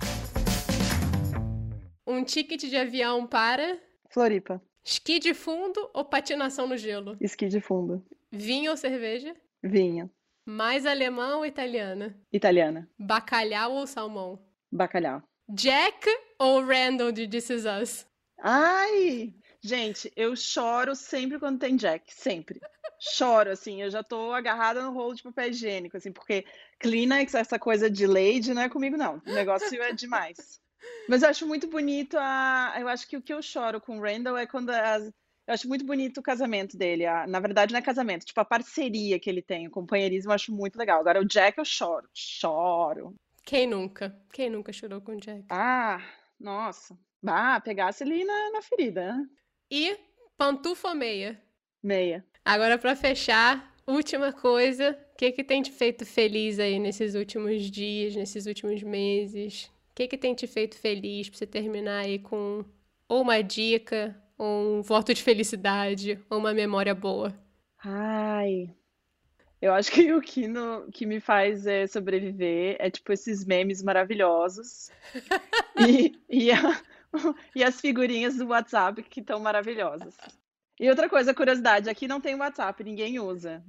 [2.08, 3.78] Um ticket de avião para.
[4.10, 4.62] Floripa.
[4.84, 7.18] Esqui de fundo ou patinação no gelo?
[7.20, 8.04] Esqui de fundo.
[8.32, 9.36] Vinho ou cerveja?
[9.62, 10.10] Vinho.
[10.50, 12.20] Mais alemã ou italiana?
[12.34, 12.89] Italiana.
[12.97, 14.43] Bacalhau ou salmão?
[14.72, 15.22] Bacalhau.
[15.47, 18.08] Jack ou Randall de This Is Us?
[18.41, 19.32] Ai!
[19.62, 22.60] Gente, eu choro sempre quando tem Jack, sempre.
[23.00, 26.43] Choro, assim, eu já tô agarrada no rolo de papel higiênico, assim, porque
[26.80, 29.22] Kleenex, essa coisa de lady, não é comigo, não.
[29.28, 30.60] O negócio é demais.
[31.08, 32.76] Mas eu acho muito bonito a.
[32.80, 35.12] Eu acho que o que eu choro com Randall é quando as.
[35.50, 37.08] Eu acho muito bonito o casamento dele.
[37.08, 37.26] A...
[37.26, 40.54] Na verdade, não é casamento, tipo, a parceria que ele tem, o companheirismo, eu acho
[40.54, 41.00] muito legal.
[41.00, 42.08] Agora, o Jack, eu choro.
[42.14, 43.16] Choro.
[43.43, 44.16] Quem nunca?
[44.32, 45.43] Quem nunca chorou com o Jack?
[45.50, 46.06] Ah,
[46.39, 46.95] nossa.
[47.26, 49.28] Ah, pegasse ali na, na ferida, né?
[49.72, 49.97] E
[50.38, 51.41] pantufa meia?
[51.82, 52.24] Meia.
[52.45, 54.95] Agora, para fechar, última coisa.
[55.14, 59.64] O que, que tem te feito feliz aí nesses últimos dias, nesses últimos meses?
[59.89, 62.64] O que, que tem te feito feliz para você terminar aí com
[63.08, 67.36] ou uma dica, ou um voto de felicidade, ou uma memória boa?
[67.84, 68.74] Ai,
[69.62, 73.84] eu acho que o que, no, que me faz é, sobreviver é tipo esses memes
[73.84, 74.90] maravilhosos
[75.88, 76.82] e, e, a,
[77.54, 80.16] e as figurinhas do WhatsApp que estão maravilhosas.
[80.80, 83.62] E outra coisa, curiosidade, aqui não tem WhatsApp, ninguém usa.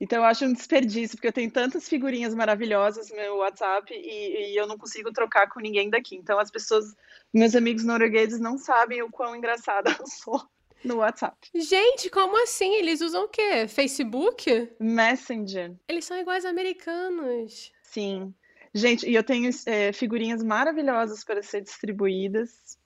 [0.00, 4.52] Então eu acho um desperdício, porque eu tenho tantas figurinhas maravilhosas no meu WhatsApp e,
[4.52, 6.16] e, eu não consigo trocar com ninguém daqui.
[6.16, 6.94] Então as pessoas,
[7.32, 10.42] meus amigos noruegueses, não sabem o quão engraçada eu sou
[10.84, 11.36] no WhatsApp.
[11.54, 12.74] Gente, como assim?
[12.74, 13.66] Eles usam o quê?
[13.68, 14.70] Facebook?
[14.78, 15.74] Messenger.
[15.88, 17.72] Eles são iguais americanos.
[17.82, 18.34] Sim.
[18.74, 22.76] Gente, e eu tenho é, figurinhas maravilhosas para ser distribuídas,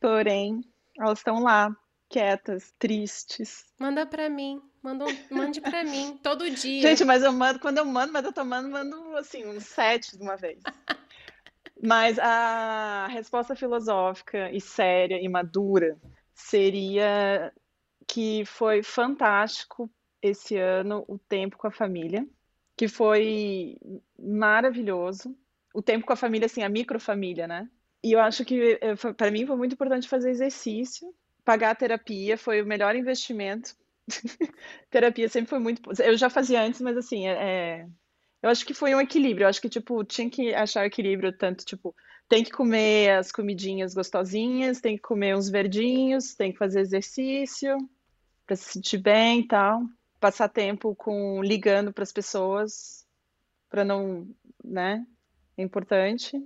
[0.00, 0.60] porém,
[0.96, 1.76] elas estão lá,
[2.08, 3.64] quietas, tristes.
[3.78, 4.62] Manda para mim.
[4.86, 6.80] Manda, mande para mim, todo dia.
[6.80, 10.16] Gente, mas eu mando, quando eu mando, mas eu tô mandando, mando assim, uns sete
[10.16, 10.62] de uma vez.
[11.82, 15.98] mas a resposta filosófica e séria e madura
[16.32, 17.52] seria
[18.06, 19.90] que foi fantástico
[20.22, 22.24] esse ano o tempo com a família,
[22.76, 23.76] que foi
[24.16, 25.36] maravilhoso.
[25.74, 27.68] O tempo com a família, assim, a microfamília, né?
[28.04, 31.12] E eu acho que eh, para mim foi muito importante fazer exercício,
[31.44, 33.74] pagar a terapia foi o melhor investimento.
[34.90, 35.82] terapia sempre foi muito.
[36.02, 37.86] Eu já fazia antes, mas assim, é, é...
[38.42, 39.44] eu acho que foi um equilíbrio.
[39.44, 41.94] Eu acho que, tipo, tinha que achar o equilíbrio, tanto, tipo,
[42.28, 47.76] tem que comer as comidinhas gostosinhas, tem que comer uns verdinhos, tem que fazer exercício
[48.46, 49.82] para se sentir bem e tal.
[50.20, 53.06] Passar tempo com ligando para as pessoas
[53.68, 54.28] para não,
[54.64, 55.04] né?
[55.56, 56.40] É importante.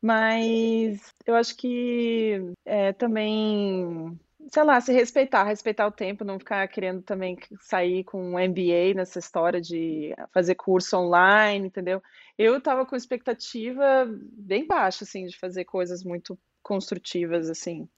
[0.00, 4.18] Mas eu acho que é, também
[4.50, 8.94] sei lá, se respeitar, respeitar o tempo, não ficar querendo também sair com um MBA
[8.94, 12.02] nessa história de fazer curso online, entendeu?
[12.36, 17.88] Eu tava com expectativa bem baixa, assim, de fazer coisas muito construtivas, assim,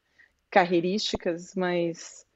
[0.51, 2.27] carreirísticas, mas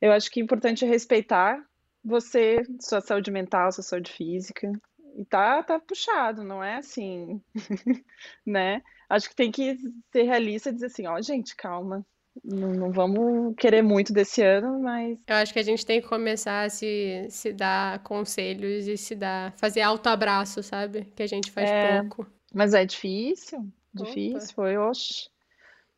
[0.00, 1.64] eu acho que é importante respeitar
[2.04, 4.70] você, sua saúde mental, sua saúde física.
[5.16, 7.40] E tá, tá puxado, não é assim,
[8.44, 8.82] né?
[9.08, 9.76] Acho que tem que
[10.12, 12.04] ser realista e dizer assim, ó, gente, calma,
[12.42, 15.18] não, não, vamos querer muito desse ano, mas.
[15.26, 19.14] Eu acho que a gente tem que começar a se, se dar conselhos e se
[19.14, 19.52] dar.
[19.56, 21.04] fazer autoabraço, sabe?
[21.14, 22.26] Que a gente faz é, pouco.
[22.52, 23.68] Mas é difícil.
[23.92, 24.54] Difícil, Opa.
[24.54, 25.28] foi, oxe.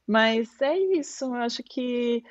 [0.06, 1.24] Mas é isso.
[1.24, 2.22] Eu acho que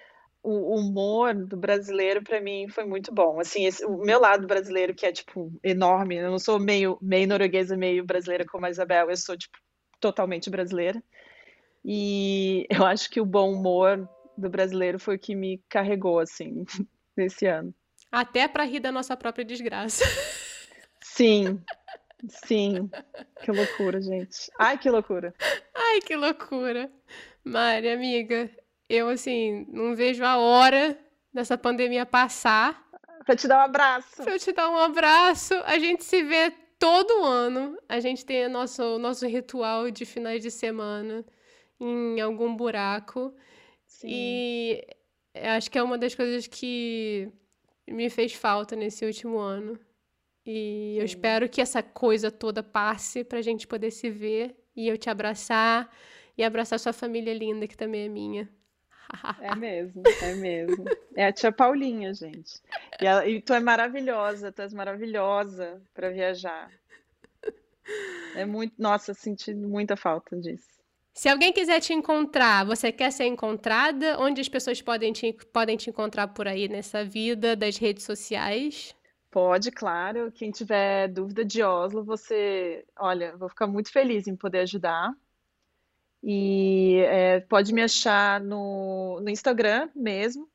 [0.44, 3.40] o humor do brasileiro para mim foi muito bom.
[3.40, 7.28] Assim, esse, o meu lado brasileiro que é tipo enorme, eu não sou meio meio
[7.28, 9.58] norueguesa, meio brasileira como a Isabel, eu sou tipo
[10.00, 11.04] totalmente brasileira.
[11.86, 16.66] E eu acho que o bom humor do brasileiro foi o que me carregou, assim,
[17.16, 17.74] nesse ano.
[18.12, 20.04] Até para rir da nossa própria desgraça.
[21.02, 21.62] Sim,
[22.28, 22.90] sim.
[23.44, 24.50] Que loucura, gente.
[24.60, 25.34] Ai, que loucura.
[25.76, 26.92] Ai, que loucura.
[27.44, 28.50] Mari, amiga,
[28.90, 30.98] eu, assim, não vejo a hora
[31.34, 32.84] dessa pandemia passar.
[33.26, 34.24] Pra te dar um abraço.
[34.24, 35.54] Pra eu te dar um abraço.
[35.66, 37.78] A gente se vê todo ano.
[37.90, 41.26] A gente tem o nosso, nosso ritual de finais de semana
[41.80, 43.34] em algum buraco.
[43.86, 44.08] Sim.
[44.10, 44.88] E
[45.34, 47.32] acho que é uma das coisas que
[47.88, 49.80] me fez falta nesse último ano.
[50.46, 51.00] E Sim.
[51.00, 55.10] eu espero que essa coisa toda passe pra gente poder se ver e eu te
[55.10, 55.90] abraçar
[56.38, 58.50] e abraçar sua família linda, que também é minha.
[59.42, 60.86] É mesmo, é mesmo.
[61.16, 62.62] É a tia Paulinha, gente.
[63.02, 66.72] E, ela, e tu é maravilhosa, tu és maravilhosa para viajar.
[68.36, 70.75] É muito, nossa, senti muita falta disso.
[71.16, 74.20] Se alguém quiser te encontrar, você quer ser encontrada?
[74.20, 78.94] Onde as pessoas podem te, podem te encontrar por aí nessa vida das redes sociais?
[79.32, 80.30] Pode, claro.
[80.34, 85.14] Quem tiver dúvida de Oslo, você, olha, vou ficar muito feliz em poder ajudar.
[86.22, 90.50] E é, pode me achar no, no Instagram mesmo,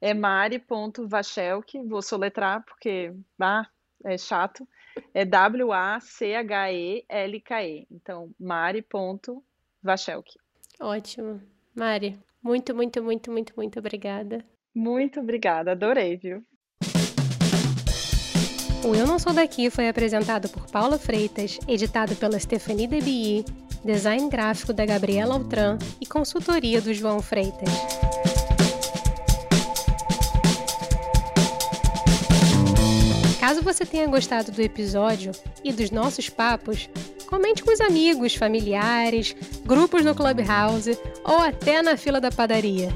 [0.00, 3.64] é mari.vachelk, vou soletrar porque ah,
[4.04, 4.66] é chato,
[5.14, 6.26] é W-A-C-H-E-L-K-E.
[7.92, 9.49] Então, mari.vachelk.
[9.82, 10.30] Vachelk.
[10.80, 11.40] Ótimo.
[11.74, 14.44] Mari, muito, muito, muito, muito, muito obrigada.
[14.74, 16.44] Muito obrigada, adorei, viu?
[18.82, 23.44] O Eu Não Sou Daqui foi apresentado por Paula Freitas, editado pela Stephanie Debi,
[23.84, 27.68] design gráfico da Gabriela Altran e consultoria do João Freitas.
[33.38, 35.32] Caso você tenha gostado do episódio
[35.64, 36.88] e dos nossos papos,
[37.30, 42.92] comente com os amigos, familiares, grupos no Clubhouse ou até na fila da padaria.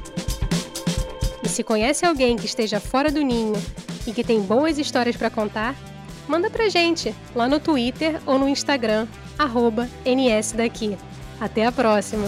[1.41, 3.55] E se conhece alguém que esteja fora do ninho
[4.05, 5.73] e que tem boas histórias para contar,
[6.27, 9.07] manda pra gente lá no Twitter ou no Instagram,
[9.39, 10.97] arroba NSDaqui.
[11.39, 12.27] Até a próxima!